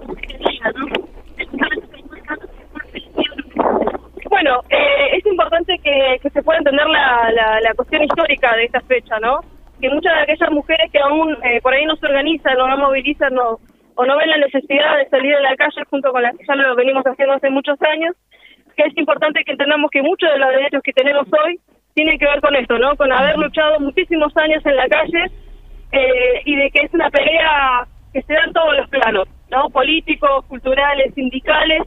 Bueno, 4.29 4.61
eh, 4.69 5.17
es 5.17 5.25
importante 5.25 5.77
que, 5.83 6.19
que, 6.21 6.29
se 6.29 6.43
pueda 6.43 6.59
entender 6.59 6.87
la, 6.87 7.31
la, 7.31 7.59
la, 7.61 7.73
cuestión 7.73 8.03
histórica 8.03 8.55
de 8.55 8.65
esta 8.65 8.81
fecha, 8.81 9.19
¿no? 9.19 9.39
Que 9.81 9.89
muchas 9.89 10.13
de 10.15 10.21
aquellas 10.21 10.51
mujeres 10.51 10.91
que 10.91 10.99
aún 10.99 11.37
eh, 11.43 11.61
por 11.61 11.73
ahí 11.73 11.85
no 11.85 11.95
se 11.97 12.05
organizan 12.05 12.59
o 12.59 12.67
no 12.67 12.77
movilizan 12.77 13.33
no, 13.33 13.59
o 13.95 14.05
no 14.05 14.17
ven 14.17 14.29
la 14.29 14.37
necesidad 14.37 14.97
de 14.97 15.09
salir 15.09 15.35
a 15.35 15.41
la 15.41 15.55
calle 15.55 15.83
junto 15.89 16.11
con 16.11 16.21
las 16.21 16.35
que 16.37 16.45
ya 16.45 16.55
lo 16.55 16.75
venimos 16.75 17.03
haciendo 17.05 17.35
hace 17.35 17.49
muchos 17.49 17.81
años, 17.81 18.15
que 18.75 18.83
es 18.83 18.97
importante 18.97 19.43
que 19.43 19.51
entendamos 19.51 19.89
que 19.91 20.01
muchos 20.01 20.31
de 20.31 20.39
los 20.39 20.49
derechos 20.49 20.81
que 20.83 20.93
tenemos 20.93 21.27
hoy 21.31 21.59
tienen 21.93 22.19
que 22.19 22.25
ver 22.25 22.41
con 22.41 22.55
esto, 22.55 22.77
¿no? 22.77 22.95
Con 22.97 23.11
haber 23.11 23.37
luchado 23.37 23.79
muchísimos 23.79 24.35
años 24.37 24.65
en 24.65 24.75
la 24.75 24.87
calle 24.87 25.31
eh, 25.91 26.41
y 26.43 26.55
de 26.55 26.69
que 26.71 26.85
es 26.85 26.93
una 26.93 27.09
pelea 27.09 27.87
que 28.13 28.21
se 28.21 28.33
da 28.33 28.43
en 28.43 28.53
todos 28.53 28.75
los 28.75 28.89
planos, 28.89 29.27
¿no? 29.49 29.69
Políticos, 29.69 30.45
culturales, 30.47 31.13
sindicales, 31.13 31.83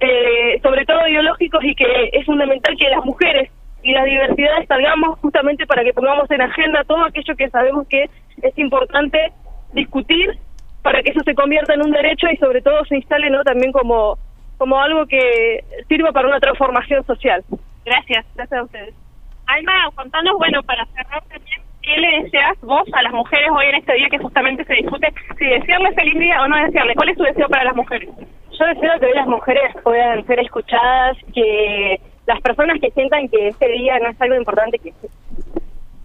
eh, 0.00 0.60
sobre 0.60 0.84
todo 0.84 1.06
ideológicos 1.06 1.62
y 1.64 1.74
que 1.74 2.10
es 2.12 2.26
fundamental 2.26 2.76
que 2.76 2.88
las 2.88 3.04
mujeres 3.04 3.50
y 3.84 3.92
las 3.92 4.04
diversidades 4.06 4.66
salgamos 4.66 5.18
justamente 5.20 5.66
para 5.66 5.84
que 5.84 5.92
pongamos 5.92 6.28
en 6.30 6.40
agenda 6.40 6.82
todo 6.84 7.04
aquello 7.04 7.36
que 7.36 7.50
sabemos 7.50 7.86
que 7.86 8.08
es 8.42 8.58
importante 8.58 9.30
discutir 9.74 10.38
para 10.82 11.02
que 11.02 11.10
eso 11.10 11.20
se 11.24 11.34
convierta 11.34 11.74
en 11.74 11.82
un 11.82 11.90
derecho 11.90 12.26
y 12.30 12.36
sobre 12.38 12.62
todo 12.62 12.84
se 12.86 12.96
instale 12.96 13.30
no 13.30 13.42
también 13.44 13.72
como 13.72 14.18
como 14.56 14.80
algo 14.80 15.06
que 15.06 15.64
sirva 15.88 16.12
para 16.12 16.28
una 16.28 16.38
transformación 16.38 17.04
social. 17.04 17.44
Gracias, 17.84 18.24
gracias 18.34 18.60
a 18.60 18.64
ustedes. 18.64 18.94
Alma, 19.46 19.90
contanos, 19.94 20.36
bueno, 20.38 20.62
para 20.62 20.86
cerrar 20.86 21.22
también, 21.24 21.60
¿qué 21.82 21.96
le 21.98 22.22
deseas 22.22 22.58
vos 22.62 22.84
a 22.92 23.02
las 23.02 23.12
mujeres 23.12 23.50
hoy 23.50 23.66
en 23.66 23.74
este 23.74 23.94
día 23.94 24.08
que 24.08 24.18
justamente 24.18 24.64
se 24.64 24.74
discute? 24.74 25.12
Si 25.38 25.44
desearles 25.44 25.94
feliz 25.94 26.18
día 26.18 26.40
o 26.40 26.48
no 26.48 26.56
desearles, 26.64 26.96
¿cuál 26.96 27.08
es 27.10 27.18
tu 27.18 27.24
deseo 27.24 27.48
para 27.48 27.64
las 27.64 27.76
mujeres? 27.76 28.08
Yo 28.58 28.66
deseo 28.66 29.00
que 29.00 29.06
hoy 29.06 29.14
las 29.14 29.26
mujeres 29.26 29.74
puedan 29.82 30.24
ser 30.26 30.38
escuchadas, 30.38 31.18
que 31.34 32.00
las 32.26 32.40
personas 32.40 32.80
que 32.80 32.90
sientan 32.90 33.28
que 33.28 33.48
este 33.48 33.68
día 33.68 33.98
no 33.98 34.08
es 34.08 34.20
algo 34.20 34.36
importante, 34.36 34.78
que 34.78 34.92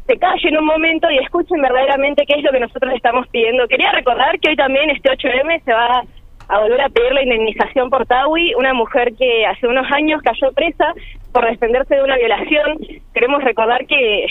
se 0.07 0.17
callen 0.17 0.57
un 0.57 0.65
momento 0.65 1.09
y 1.11 1.19
escuchen 1.19 1.61
verdaderamente 1.61 2.25
qué 2.25 2.35
es 2.39 2.43
lo 2.43 2.51
que 2.51 2.59
nosotros 2.59 2.93
estamos 2.95 3.27
pidiendo. 3.27 3.67
Quería 3.67 3.91
recordar 3.91 4.39
que 4.39 4.49
hoy 4.49 4.55
también 4.55 4.89
este 4.89 5.09
8M 5.09 5.63
se 5.63 5.71
va 5.71 6.03
a 6.47 6.59
volver 6.59 6.81
a 6.81 6.89
pedir 6.89 7.13
la 7.13 7.21
indemnización 7.21 7.91
por 7.91 8.07
Tawi, 8.07 8.55
una 8.55 8.73
mujer 8.73 9.13
que 9.15 9.45
hace 9.45 9.67
unos 9.67 9.85
años 9.91 10.21
cayó 10.23 10.51
presa 10.51 10.93
por 11.31 11.45
defenderse 11.45 11.95
de 11.95 12.03
una 12.03 12.17
violación. 12.17 12.79
Queremos 13.13 13.43
recordar 13.43 13.85
que 13.85 14.25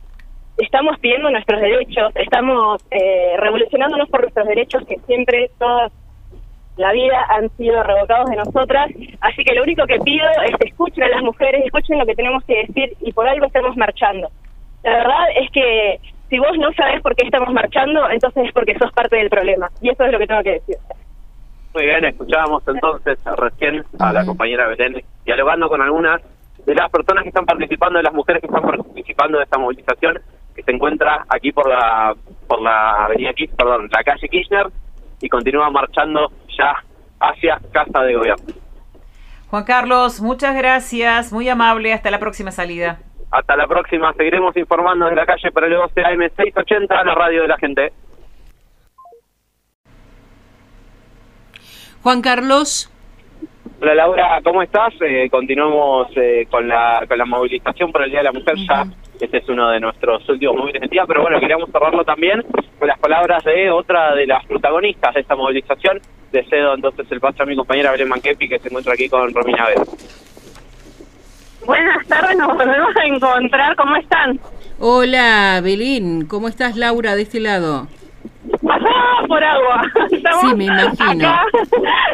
estamos 0.58 0.98
pidiendo 0.98 1.30
nuestros 1.30 1.60
derechos, 1.60 2.10
estamos 2.16 2.82
eh, 2.90 3.34
revolucionándonos 3.36 4.08
por 4.08 4.22
nuestros 4.22 4.48
derechos 4.48 4.86
que 4.86 4.96
siempre, 5.06 5.50
toda 5.58 5.90
la 6.78 6.92
vida 6.92 7.26
han 7.28 7.50
sido 7.56 7.82
revocados 7.82 8.30
de 8.30 8.36
nosotras. 8.36 8.88
Así 9.20 9.44
que 9.44 9.54
lo 9.54 9.64
único 9.64 9.84
que 9.86 9.98
pido 9.98 10.26
es 10.46 10.56
que 10.56 10.68
escuchen 10.68 11.04
a 11.04 11.08
las 11.08 11.22
mujeres, 11.22 11.62
escuchen 11.64 11.98
lo 11.98 12.06
que 12.06 12.14
tenemos 12.14 12.42
que 12.44 12.66
decir 12.66 12.96
y 13.00 13.12
por 13.12 13.28
algo 13.28 13.46
estamos 13.46 13.76
marchando. 13.76 14.28
La 14.84 14.98
verdad 14.98 15.26
es 15.36 15.50
que 15.50 16.00
si 16.30 16.38
vos 16.38 16.56
no 16.58 16.72
sabés 16.74 17.02
por 17.02 17.16
qué 17.16 17.26
estamos 17.26 17.52
marchando, 17.52 18.08
entonces 18.10 18.46
es 18.46 18.52
porque 18.52 18.78
sos 18.78 18.92
parte 18.92 19.16
del 19.16 19.28
problema. 19.28 19.68
Y 19.82 19.90
eso 19.90 20.04
es 20.04 20.12
lo 20.12 20.18
que 20.18 20.26
tengo 20.26 20.42
que 20.42 20.52
decir. 20.52 20.76
Muy 21.74 21.84
bien, 21.84 22.04
escuchábamos 22.04 22.62
entonces 22.66 23.18
recién 23.36 23.84
a 23.98 24.12
la 24.12 24.24
compañera 24.24 24.68
Belén 24.68 25.02
dialogando 25.24 25.68
con 25.68 25.82
algunas 25.82 26.22
de 26.64 26.74
las 26.74 26.90
personas 26.90 27.24
que 27.24 27.30
están 27.30 27.44
participando, 27.44 27.98
de 27.98 28.04
las 28.04 28.14
mujeres 28.14 28.40
que 28.40 28.46
están 28.46 28.62
participando 28.62 29.38
de 29.38 29.44
esta 29.44 29.58
movilización 29.58 30.20
que 30.54 30.62
se 30.62 30.70
encuentra 30.72 31.24
aquí 31.28 31.52
por 31.52 31.68
la 31.68 32.14
por 32.46 32.60
la 32.60 33.04
avenida 33.04 33.30
perdón, 33.56 33.88
la 33.92 34.02
calle 34.02 34.28
Kirchner 34.28 34.66
y 35.20 35.28
continúa 35.28 35.70
marchando 35.70 36.30
ya 36.58 36.84
hacia 37.20 37.60
Casa 37.72 38.02
de 38.02 38.14
Gobierno. 38.14 38.44
Juan 39.50 39.64
Carlos, 39.64 40.20
muchas 40.20 40.54
gracias, 40.54 41.32
muy 41.32 41.48
amable, 41.48 41.92
hasta 41.92 42.10
la 42.10 42.18
próxima 42.18 42.50
salida. 42.50 42.98
Hasta 43.30 43.56
la 43.56 43.66
próxima, 43.66 44.12
seguiremos 44.14 44.56
informando 44.56 45.06
desde 45.06 45.16
la 45.16 45.26
calle 45.26 45.50
para 45.52 45.66
el 45.66 45.74
12 45.74 46.04
AM 46.04 46.20
680, 46.36 47.04
la 47.04 47.14
radio 47.14 47.42
de 47.42 47.48
la 47.48 47.56
gente. 47.58 47.92
Juan 52.02 52.22
Carlos. 52.22 52.92
Hola 53.80 53.94
Laura, 53.94 54.40
¿cómo 54.42 54.62
estás? 54.62 54.92
Eh, 55.00 55.28
continuamos 55.30 56.08
eh, 56.16 56.46
con, 56.50 56.66
la, 56.66 57.04
con 57.06 57.16
la 57.16 57.24
movilización 57.24 57.92
por 57.92 58.02
el 58.02 58.10
Día 58.10 58.20
de 58.20 58.24
la 58.24 58.32
Mujer. 58.32 58.56
Ya 58.56 58.84
este 59.20 59.38
es 59.38 59.48
uno 59.48 59.70
de 59.70 59.80
nuestros 59.80 60.28
últimos 60.28 60.56
móviles 60.56 60.82
de 60.82 60.88
día, 60.88 61.04
pero 61.06 61.22
bueno, 61.22 61.40
queríamos 61.40 61.70
cerrarlo 61.70 62.04
también 62.04 62.42
con 62.78 62.88
las 62.88 62.98
palabras 62.98 63.42
de 63.44 63.70
otra 63.70 64.14
de 64.14 64.26
las 64.26 64.44
protagonistas 64.46 65.14
de 65.14 65.20
esta 65.20 65.36
movilización. 65.36 66.00
Le 66.32 66.44
cedo 66.44 66.74
entonces 66.74 67.06
el 67.10 67.20
paso 67.20 67.42
a 67.42 67.46
mi 67.46 67.56
compañera 67.56 67.90
Belén 67.90 68.08
Manquepi, 68.08 68.48
que 68.48 68.58
se 68.58 68.68
encuentra 68.68 68.92
aquí 68.92 69.08
con 69.08 69.32
Romina 69.32 69.66
Vélez. 69.66 69.88
Buenas 71.64 72.06
tardes, 72.06 72.36
nos 72.36 72.56
volvemos 72.56 72.96
a 72.96 73.06
encontrar. 73.06 73.76
¿Cómo 73.76 73.96
están? 73.96 74.38
Hola, 74.78 75.60
Belén. 75.62 76.26
¿Cómo 76.26 76.48
estás, 76.48 76.76
Laura, 76.76 77.16
de 77.16 77.22
este 77.22 77.40
lado? 77.40 77.88
Pasada 78.66 79.26
por 79.26 79.42
agua. 79.42 79.82
Estamos 80.10 80.40
sí, 80.40 80.56
me 80.56 80.64
imagino. 80.64 81.28
acá 81.28 81.44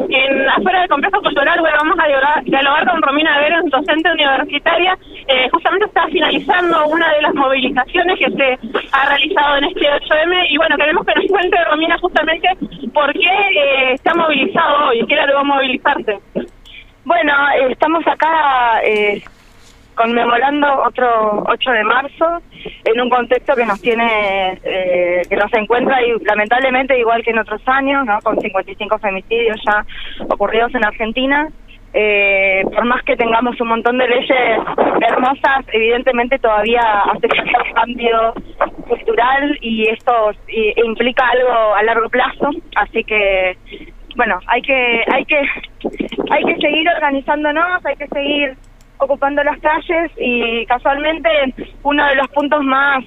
en 0.09 0.49
afuera 0.49 0.81
del 0.81 0.89
complejo 0.89 1.21
cultural, 1.21 1.61
bueno, 1.61 1.77
vamos 1.79 1.99
a 1.99 2.07
dialogar, 2.07 2.45
dialogar 2.45 2.91
con 2.91 3.03
Romina 3.03 3.39
Verón, 3.39 3.69
docente 3.71 4.11
universitaria. 4.11 4.99
Eh, 5.29 5.49
justamente 5.51 5.87
está 5.87 6.07
finalizando 6.09 6.87
una 6.87 7.13
de 7.15 7.23
las 7.23 7.35
movilizaciones 7.35 8.19
que 8.19 8.31
se 8.31 8.59
ha 8.93 9.09
realizado 9.09 9.57
en 9.57 9.65
este 9.65 9.81
8M 9.81 10.47
y 10.51 10.57
bueno, 10.57 10.77
queremos 10.77 11.07
que 11.07 11.15
nos 11.15 11.27
cuente 11.27 11.65
Romina 11.65 11.99
justamente 11.99 12.49
por 12.93 13.13
qué 13.13 13.21
eh, 13.21 13.93
está 13.95 14.15
movilizado 14.15 14.89
hoy, 14.89 15.05
qué 15.07 15.15
le 15.15 15.35
va 15.35 15.41
a 15.41 15.45
movilizarse. 15.45 16.19
Bueno, 17.05 17.33
eh, 17.51 17.73
estamos 17.73 18.07
acá 18.07 18.81
eh, 18.83 19.23
conmemorando 19.95 20.67
otro 20.83 21.45
8 21.47 21.71
de 21.71 21.85
marzo 21.85 22.43
en 22.85 23.01
un 23.01 23.11
contexto 23.11 23.55
que 23.55 23.67
nos 23.67 23.81
tiene, 23.81 24.59
eh, 24.65 25.23
que 25.29 25.37
nos 25.37 25.53
encuentra 25.55 26.03
y, 26.03 26.13
lamentablemente 26.25 26.99
igual 26.99 27.23
que 27.23 27.31
en 27.31 27.39
otros 27.39 27.63
años, 27.67 28.05
¿no? 28.07 28.19
con 28.23 28.41
55 28.41 28.99
femicidios 28.99 29.61
ya 29.67 29.85
ocurridos 30.29 30.75
en 30.75 30.85
Argentina. 30.85 31.49
Eh, 31.97 32.63
por 32.75 32.85
más 32.87 33.05
que 33.05 33.17
tengamos 33.17 33.61
un 33.61 33.69
montón 33.69 33.99
de 33.99 34.09
leyes 34.09 34.59
hermosas, 35.01 35.65
evidentemente 35.73 36.41
todavía 36.41 36.81
hace 36.81 37.29
falta 37.29 37.63
un 37.63 37.73
cambio 37.73 38.35
cultural 38.89 39.57
y 39.61 39.89
esto 39.89 40.33
implica 40.49 41.29
algo 41.29 41.75
a 41.77 41.83
largo 41.85 42.09
plazo, 42.09 42.51
así 42.75 43.05
que 43.05 43.57
bueno, 44.17 44.41
hay 44.47 44.63
que 44.63 45.05
hay 45.13 45.25
que 45.25 45.41
hay 46.31 46.45
que 46.45 46.57
seguir 46.61 46.89
organizándonos, 46.89 47.85
hay 47.85 47.97
que 47.97 48.09
seguir 48.09 48.57
ocupando 48.99 49.43
las 49.43 49.59
calles 49.61 50.11
y 50.17 50.65
casualmente 50.67 51.29
uno 51.83 52.07
de 52.07 52.17
los 52.17 52.29
puntos 52.29 52.63
más 52.63 53.05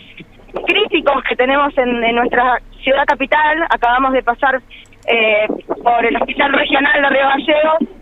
críticos 0.66 1.24
que 1.28 1.36
tenemos 1.36 1.78
en, 1.78 2.16
nuestra 2.16 2.60
ciudad 2.84 3.06
capital, 3.06 3.64
acabamos 3.70 4.14
de 4.14 4.24
pasar 4.24 4.62
eh, 5.08 5.48
por 5.84 6.06
el 6.06 6.16
Hospital 6.18 6.54
Regional 6.54 7.02
de 7.02 7.10
Río 7.10 7.28
Gallegos, 7.28 7.98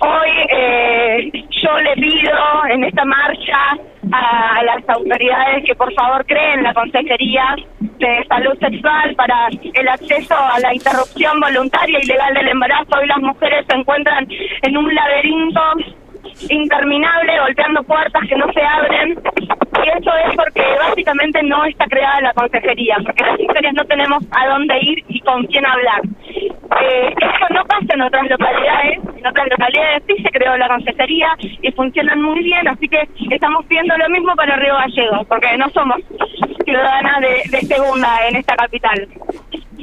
hoy 0.00 0.30
eh, 0.50 1.30
yo 1.50 1.78
le 1.80 1.94
pido 1.94 2.32
en 2.70 2.84
esta 2.84 3.04
marcha 3.04 3.58
a 4.12 4.62
las 4.62 4.88
autoridades 4.88 5.64
que 5.64 5.74
por 5.74 5.92
favor 5.94 6.24
creen 6.26 6.62
la 6.62 6.74
Consejería 6.74 7.56
de 7.80 8.24
Salud 8.28 8.58
Sexual 8.58 9.14
para 9.16 9.48
el 9.48 9.88
acceso 9.88 10.34
a 10.36 10.58
la 10.60 10.74
interrupción 10.74 11.40
voluntaria 11.40 11.98
y 12.02 12.06
legal 12.06 12.34
del 12.34 12.48
embarazo. 12.48 12.98
Hoy 13.00 13.06
las 13.06 13.18
mujeres 13.18 13.64
se 13.68 13.76
encuentran 13.76 14.26
en 14.62 14.76
un 14.76 14.94
laberinto 14.94 15.60
interminable 16.48 17.38
golpeando 17.40 17.82
puertas 17.84 18.22
que 18.28 18.36
no 18.36 18.52
se 18.52 18.62
abren 18.62 19.18
y 19.82 19.88
eso 19.88 20.10
es 20.28 20.36
porque 20.36 20.62
básicamente 20.78 21.42
no 21.42 21.64
está 21.64 21.86
creada 21.86 22.20
la 22.20 22.32
consejería, 22.32 22.96
porque 23.04 23.24
las 23.24 23.38
mujeres 23.38 23.72
no 23.74 23.84
tenemos 23.84 24.22
a 24.30 24.48
dónde 24.48 24.78
ir 24.80 25.04
y 25.08 25.20
con 25.20 25.44
quién 25.46 25.66
hablar. 25.66 26.00
Eh, 26.80 27.14
eso 27.18 27.46
no 27.50 27.64
pasa 27.64 27.94
en 27.94 28.02
otras 28.02 28.28
localidades, 28.30 28.98
en 29.16 29.26
otras 29.26 29.48
localidades 29.50 30.02
sí 30.06 30.22
se 30.22 30.30
creó 30.30 30.56
la 30.56 30.68
consejería 30.68 31.36
y 31.40 31.70
funcionan 31.72 32.22
muy 32.22 32.42
bien, 32.42 32.66
así 32.68 32.88
que 32.88 33.06
estamos 33.30 33.64
pidiendo 33.66 33.96
lo 33.96 34.08
mismo 34.08 34.34
para 34.34 34.56
Río 34.56 34.74
Gallegos, 34.74 35.26
porque 35.28 35.56
no 35.56 35.68
somos 35.70 35.98
ciudadanas 36.64 37.20
de 37.20 37.60
segunda 37.60 38.28
en 38.28 38.36
esta 38.36 38.56
capital. 38.56 39.08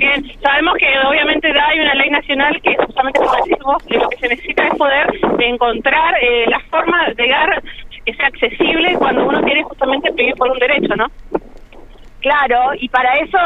Bien, 0.01 0.25
sabemos 0.41 0.73
que 0.79 0.87
obviamente 1.07 1.47
hay 1.47 1.79
una 1.79 1.93
ley 1.93 2.09
nacional 2.09 2.59
que 2.63 2.75
justamente 2.75 3.19
como 3.19 3.35
decís 3.35 3.57
vos, 3.63 3.83
que 3.83 3.99
lo 3.99 4.09
que 4.09 4.17
se 4.17 4.29
necesita 4.29 4.63
es 4.65 4.75
poder 4.75 5.07
encontrar 5.37 6.15
eh, 6.19 6.45
la 6.47 6.59
forma 6.71 7.05
de 7.05 7.23
llegar 7.23 7.61
que 8.03 8.13
sea 8.15 8.25
accesible 8.25 8.95
cuando 8.97 9.27
uno 9.27 9.43
tiene 9.43 9.61
justamente 9.61 10.11
pedir 10.13 10.33
por 10.33 10.49
un 10.49 10.57
derecho, 10.57 10.95
¿no? 10.95 11.05
Claro, 12.19 12.71
y 12.79 12.89
para 12.89 13.13
eso 13.13 13.37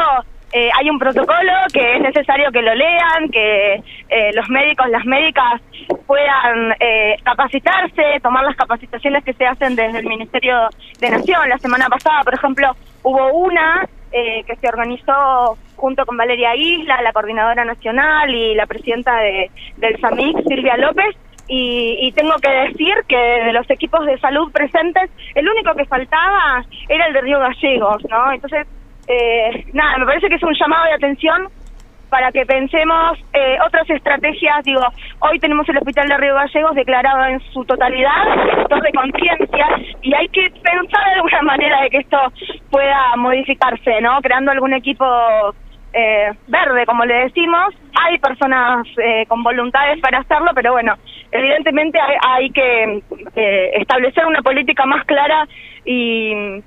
eh, 0.50 0.70
hay 0.78 0.88
un 0.88 0.98
protocolo 0.98 1.52
que 1.74 1.96
es 1.96 2.00
necesario 2.00 2.50
que 2.50 2.62
lo 2.62 2.74
lean, 2.74 3.28
que 3.30 3.74
eh, 4.08 4.30
los 4.32 4.48
médicos, 4.48 4.88
las 4.88 5.04
médicas 5.04 5.60
puedan 6.06 6.74
eh, 6.80 7.16
capacitarse, 7.22 8.18
tomar 8.22 8.44
las 8.44 8.56
capacitaciones 8.56 9.22
que 9.24 9.34
se 9.34 9.44
hacen 9.44 9.76
desde 9.76 9.98
el 9.98 10.06
Ministerio 10.06 10.70
de 11.00 11.10
Nación. 11.10 11.50
La 11.50 11.58
semana 11.58 11.90
pasada, 11.90 12.22
por 12.22 12.32
ejemplo, 12.32 12.72
hubo 13.02 13.28
una 13.34 13.86
eh, 14.12 14.44
que 14.44 14.56
se 14.56 14.68
organizó 14.68 15.58
junto 15.76 16.06
con 16.06 16.16
Valeria 16.16 16.54
Isla, 16.56 17.02
la 17.02 17.12
coordinadora 17.12 17.64
nacional 17.64 18.34
y 18.34 18.54
la 18.54 18.66
presidenta 18.66 19.16
de, 19.16 19.50
del 19.76 20.00
SAMIC, 20.00 20.42
Silvia 20.48 20.76
López, 20.76 21.16
y, 21.48 22.12
tengo 22.12 22.34
que 22.38 22.50
decir 22.50 22.94
que 23.06 23.16
de 23.16 23.52
los 23.52 23.68
equipos 23.70 24.04
de 24.04 24.18
salud 24.18 24.50
presentes, 24.50 25.10
el 25.34 25.48
único 25.48 25.74
que 25.74 25.84
faltaba 25.84 26.64
era 26.88 27.06
el 27.06 27.12
de 27.12 27.20
Río 27.20 27.38
Gallegos, 27.38 28.02
¿no? 28.10 28.32
Entonces, 28.32 28.66
eh, 29.06 29.64
nada, 29.72 29.98
me 29.98 30.06
parece 30.06 30.28
que 30.28 30.34
es 30.34 30.42
un 30.42 30.54
llamado 30.58 30.86
de 30.86 30.94
atención 30.94 31.48
para 32.16 32.32
que 32.32 32.46
pensemos 32.46 33.18
eh, 33.34 33.58
otras 33.66 33.90
estrategias. 33.90 34.64
Digo, 34.64 34.80
hoy 35.18 35.38
tenemos 35.38 35.68
el 35.68 35.76
Hospital 35.76 36.08
de 36.08 36.16
Río 36.16 36.34
Gallegos 36.34 36.74
declarado 36.74 37.26
en 37.26 37.40
su 37.52 37.62
totalidad 37.66 38.24
sector 38.54 38.80
de 38.80 38.92
conciencia 38.92 39.66
y 40.00 40.14
hay 40.14 40.26
que 40.28 40.50
pensar 40.62 41.04
de 41.04 41.14
alguna 41.16 41.42
manera 41.42 41.82
de 41.82 41.90
que 41.90 41.98
esto 41.98 42.16
pueda 42.70 43.16
modificarse, 43.18 44.00
¿no? 44.00 44.18
Creando 44.22 44.50
algún 44.50 44.72
equipo 44.72 45.04
eh, 45.92 46.32
verde, 46.46 46.86
como 46.86 47.04
le 47.04 47.24
decimos. 47.24 47.74
Hay 48.02 48.16
personas 48.18 48.86
eh, 48.96 49.26
con 49.28 49.42
voluntades 49.42 50.00
para 50.00 50.20
hacerlo, 50.20 50.52
pero 50.54 50.72
bueno, 50.72 50.94
evidentemente 51.32 52.00
hay, 52.00 52.16
hay 52.26 52.50
que 52.50 53.02
eh, 53.34 53.72
establecer 53.74 54.24
una 54.24 54.40
política 54.40 54.86
más 54.86 55.04
clara 55.04 55.46
y 55.84 56.62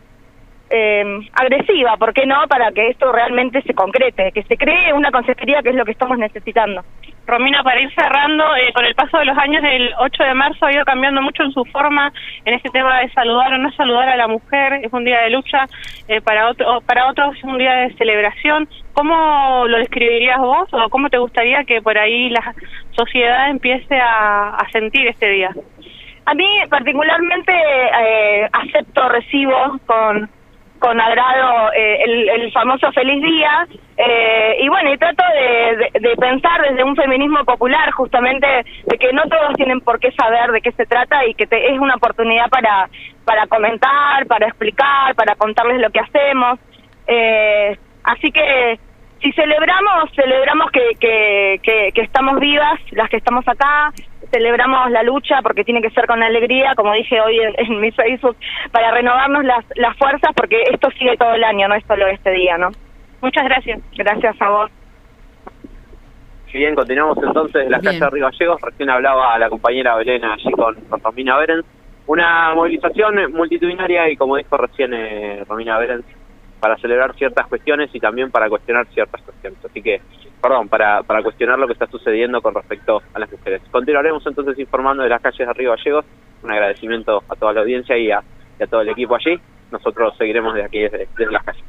eh, 0.70 1.20
agresiva, 1.34 1.98
¿por 1.98 2.14
qué 2.14 2.26
no? 2.26 2.48
Para 2.48 2.72
que 2.72 2.90
esto 2.90 3.12
realmente 3.12 3.62
se 3.64 3.74
concrete, 3.74 4.32
que 4.32 4.44
se 4.44 4.58
cree 4.58 4.94
una 4.94 5.12
consejería 5.12 5.62
que 5.62 5.70
es 5.70 5.76
lo 5.76 5.86
que 5.86 5.92
estamos 5.92 6.18
necesitando. 6.18 6.84
Romina, 7.26 7.62
para 7.64 7.80
ir 7.80 7.94
cerrando, 7.94 8.44
eh, 8.56 8.74
con 8.74 8.86
el 8.86 8.96
paso 8.96 9.20
de 9.20 9.26
los 9.26 9.38
años, 9.38 9.64
el 9.64 9.94
8 10.00 10.24
de 10.24 10.34
marzo 10.34 10.66
ha 10.66 10.74
ido 10.74 10.84
cambiando 10.84 11.22
mucho 11.22 11.44
en 11.44 11.52
su 11.52 11.64
forma 11.66 12.12
en 12.44 12.56
este 12.56 12.70
tema 12.70 13.02
de 13.02 13.10
saludar 13.12 13.54
o 13.54 13.58
no 13.60 13.72
saludar 13.74 14.10
a 14.10 14.18
la 14.18 14.28
mujer. 14.28 14.80
Es 14.84 14.92
un 14.92 15.06
día 15.06 15.22
de 15.22 15.30
lucha, 15.30 15.68
eh, 16.08 16.22
para, 16.22 16.50
otro, 16.50 16.82
para 16.82 17.08
otros 17.08 17.38
es 17.38 17.44
un 17.44 17.60
día 17.60 17.74
de 17.74 17.94
celebración. 17.96 18.68
¿Cómo 18.94 19.66
lo 19.68 19.78
describirías 19.78 20.40
vos 20.40 20.70
o 20.72 20.90
cómo 20.90 21.10
te 21.10 21.20
gustaría 21.20 21.64
que 21.66 21.82
por 21.82 21.98
ahí 21.98 22.30
la 22.30 22.56
sociedad 22.92 23.50
empiece 23.50 23.96
a, 24.00 24.56
a 24.56 24.70
sentir 24.72 25.08
este 25.08 25.30
día? 25.30 25.52
A 26.26 26.34
mí 26.34 26.46
particularmente 26.70 27.52
eh, 27.52 28.50
acepto, 28.52 29.08
recibo 29.10 29.80
con 29.86 30.30
con 30.80 31.00
agrado 31.00 31.72
eh, 31.74 32.04
el, 32.04 32.52
famoso 32.52 32.92
feliz 32.94 33.22
día 33.22 33.68
eh, 33.98 34.58
y 34.62 34.70
bueno 34.70 34.92
y 34.92 34.98
trato 34.98 35.24
de, 35.34 36.16
pensar 36.18 36.62
desde 36.68 36.84
un 36.84 36.96
feminismo 36.96 37.44
popular 37.46 37.92
justamente 37.92 38.48
de 38.86 38.98
que 38.98 39.14
no 39.14 39.24
todos 39.24 39.54
tienen 39.56 39.82
por 39.82 40.00
qué 40.00 40.12
saber 40.14 40.52
de 40.52 40.62
qué 40.62 40.72
se 40.72 40.86
trata 40.86 41.26
y 41.26 41.36
que 41.36 41.48
es 41.52 41.80
una 41.80 41.96
oportunidad 41.96 42.50
para 42.50 42.90
para 43.26 43.46
comentar 43.48 44.26
para 44.28 44.48
explicar 44.48 45.14
para 45.16 45.36
contarles 45.36 45.80
lo 45.80 45.90
que 45.92 46.00
hacemos. 46.00 46.60
Eh, 47.08 47.78
así 48.04 48.32
que 48.32 48.80
si 49.22 49.32
celebramos 49.34 50.12
celebramos 50.16 50.72
que, 50.72 50.96
que, 51.00 51.60
que, 51.62 51.92
que 51.94 52.02
estamos 52.02 52.40
vivas 52.40 52.80
las 52.92 53.10
que 53.10 53.18
estamos 53.18 53.48
acá 53.48 53.92
celebramos 54.32 54.92
la 54.92 55.04
lucha 55.04 55.42
porque 55.42 55.64
tiene 55.64 55.82
que 55.82 55.90
ser 55.92 56.06
con 56.08 56.22
alegría, 56.22 56.74
como 56.76 56.94
dije 56.94 57.20
hoy 57.22 57.40
en, 57.40 57.80
mi 57.80 57.92
Facebook, 57.92 58.38
para 58.72 58.92
renovarnos 58.92 59.44
las, 59.44 59.66
las 59.76 59.98
fuerzas 59.98 60.32
porque 60.36 60.62
esto 60.72 60.90
sigue 60.92 61.18
todo 61.18 61.34
el 61.34 61.44
año, 61.44 61.68
no 61.68 61.76
es 61.76 61.84
solo 61.86 62.08
este 62.08 62.32
día, 62.32 62.58
¿no? 62.58 62.70
Muchas 63.22 63.44
gracias. 63.44 63.82
Gracias 63.96 64.42
a 64.42 64.50
vos. 64.50 64.72
Bien, 66.52 66.74
continuamos 66.74 67.18
entonces 67.22 67.66
en 67.66 67.72
la 67.72 67.80
calle 67.80 68.00
de 68.00 68.10
Río 68.10 68.26
Gallegos. 68.26 68.62
Recién 68.62 68.90
hablaba 68.90 69.38
la 69.38 69.50
compañera 69.50 69.96
Belena 69.96 70.34
allí 70.34 70.52
con, 70.52 70.76
Romina 71.04 71.38
Berens. 71.38 71.66
Una 72.08 72.56
movilización 72.56 73.32
multitudinaria 73.34 74.10
y 74.10 74.16
como 74.16 74.36
dijo 74.36 74.58
recién 74.58 74.94
eh, 74.94 75.44
Romina 75.48 75.78
Berens, 75.78 76.06
para 76.60 76.78
celebrar 76.78 77.16
ciertas 77.16 77.48
cuestiones 77.48 77.90
y 77.94 78.00
también 78.00 78.32
para 78.32 78.50
cuestionar 78.50 78.88
ciertas 78.88 79.22
cuestiones. 79.22 79.64
Así 79.64 79.82
que, 79.82 80.02
perdón, 80.42 80.68
para, 80.68 81.04
para 81.04 81.24
cuestionar 81.24 81.58
lo 81.58 81.68
que 81.68 81.74
está 81.74 81.88
sucediendo 81.88 82.42
con 82.42 82.54
respecto 82.54 83.02
a 83.14 83.20
las 83.20 83.32
mujeres. 83.32 83.62
continuaremos 83.72 84.26
entonces 84.28 84.58
informando 84.60 85.04
de 85.04 85.10
las 85.10 85.22
calles 85.22 85.48
de 85.48 85.54
Río 85.54 85.72
Gallegos. 85.72 86.06
Un 86.44 86.52
agradecimiento 86.52 87.24
a 87.28 87.36
toda 87.36 87.54
la 87.54 87.62
audiencia 87.62 87.98
y 87.98 88.12
a, 88.12 88.24
todo 88.70 88.82
el 88.82 88.90
equipo 88.90 89.16
allí. 89.16 89.40
Nosotros 89.72 90.16
seguiremos 90.18 90.54
de 90.54 90.64
aquí 90.64 90.80
desde, 90.80 91.08
desde 91.18 91.32
las 91.32 91.44
calles. 91.44 91.64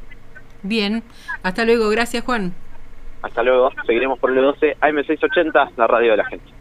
Bien, 0.62 1.02
hasta 1.42 1.64
luego. 1.64 1.88
Gracias, 1.90 2.24
Juan. 2.24 2.52
Hasta 3.22 3.42
luego. 3.42 3.70
Seguiremos 3.86 4.18
por 4.18 4.30
el 4.30 4.42
12 4.42 4.76
AM680, 4.80 5.70
la 5.76 5.86
radio 5.86 6.12
de 6.12 6.16
la 6.16 6.24
gente. 6.24 6.60